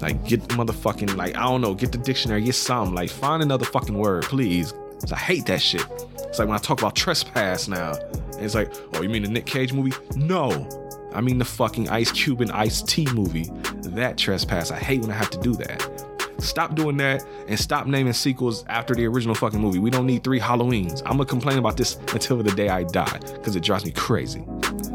[0.00, 2.94] Like, get the motherfucking, like, I don't know, get the dictionary, get something.
[2.94, 4.72] Like, find another fucking word, please.
[5.12, 5.84] I hate that shit.
[6.28, 7.92] It's like when I talk about trespass now.
[7.92, 9.96] and It's like, oh, you mean the Nick Cage movie?
[10.16, 10.68] No.
[11.14, 13.50] I mean the fucking Ice Cube and Ice T movie.
[13.82, 14.70] That trespass.
[14.70, 16.04] I hate when I have to do that.
[16.38, 19.78] Stop doing that and stop naming sequels after the original fucking movie.
[19.78, 21.00] We don't need three Halloweens.
[21.06, 24.44] I'm gonna complain about this until the day I die because it drives me crazy.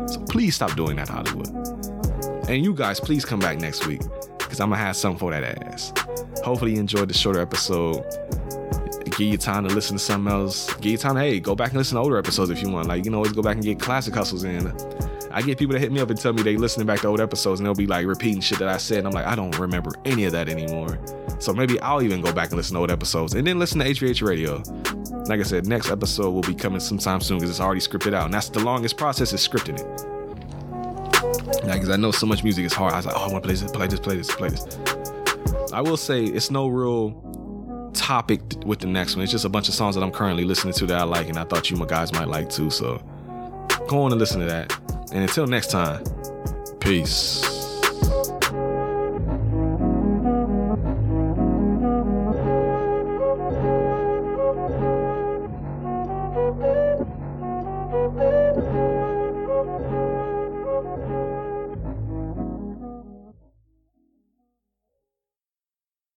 [0.08, 1.50] So please stop doing that, Hollywood.
[2.48, 4.02] And you guys, please come back next week
[4.54, 5.92] because I'm gonna have something for that ass.
[6.44, 8.06] Hopefully, you enjoyed the shorter episode.
[9.18, 10.72] Give you time to listen to something else.
[10.76, 12.88] Give you time to, hey, go back and listen to older episodes if you want.
[12.88, 14.72] Like, you can always go back and get classic hustles in.
[15.32, 17.20] I get people that hit me up and tell me they listening back to old
[17.20, 19.00] episodes and they'll be like repeating shit that I said.
[19.00, 21.00] And I'm like, I don't remember any of that anymore.
[21.40, 23.86] So maybe I'll even go back and listen to old episodes and then listen to
[23.86, 24.62] HVH Radio.
[25.28, 28.26] Like I said, next episode will be coming sometime soon because it's already scripted out.
[28.26, 30.23] And that's the longest process is scripting it.
[31.46, 32.94] Like, because I know so much music is hard.
[32.94, 35.72] I was like, oh, I want to play this, play this, play this, play this.
[35.74, 39.24] I will say it's no real topic with the next one.
[39.24, 41.38] It's just a bunch of songs that I'm currently listening to that I like, and
[41.38, 42.70] I thought you my guys might like too.
[42.70, 42.98] So
[43.88, 44.78] go on and listen to that.
[45.12, 46.04] And until next time,
[46.80, 47.63] peace.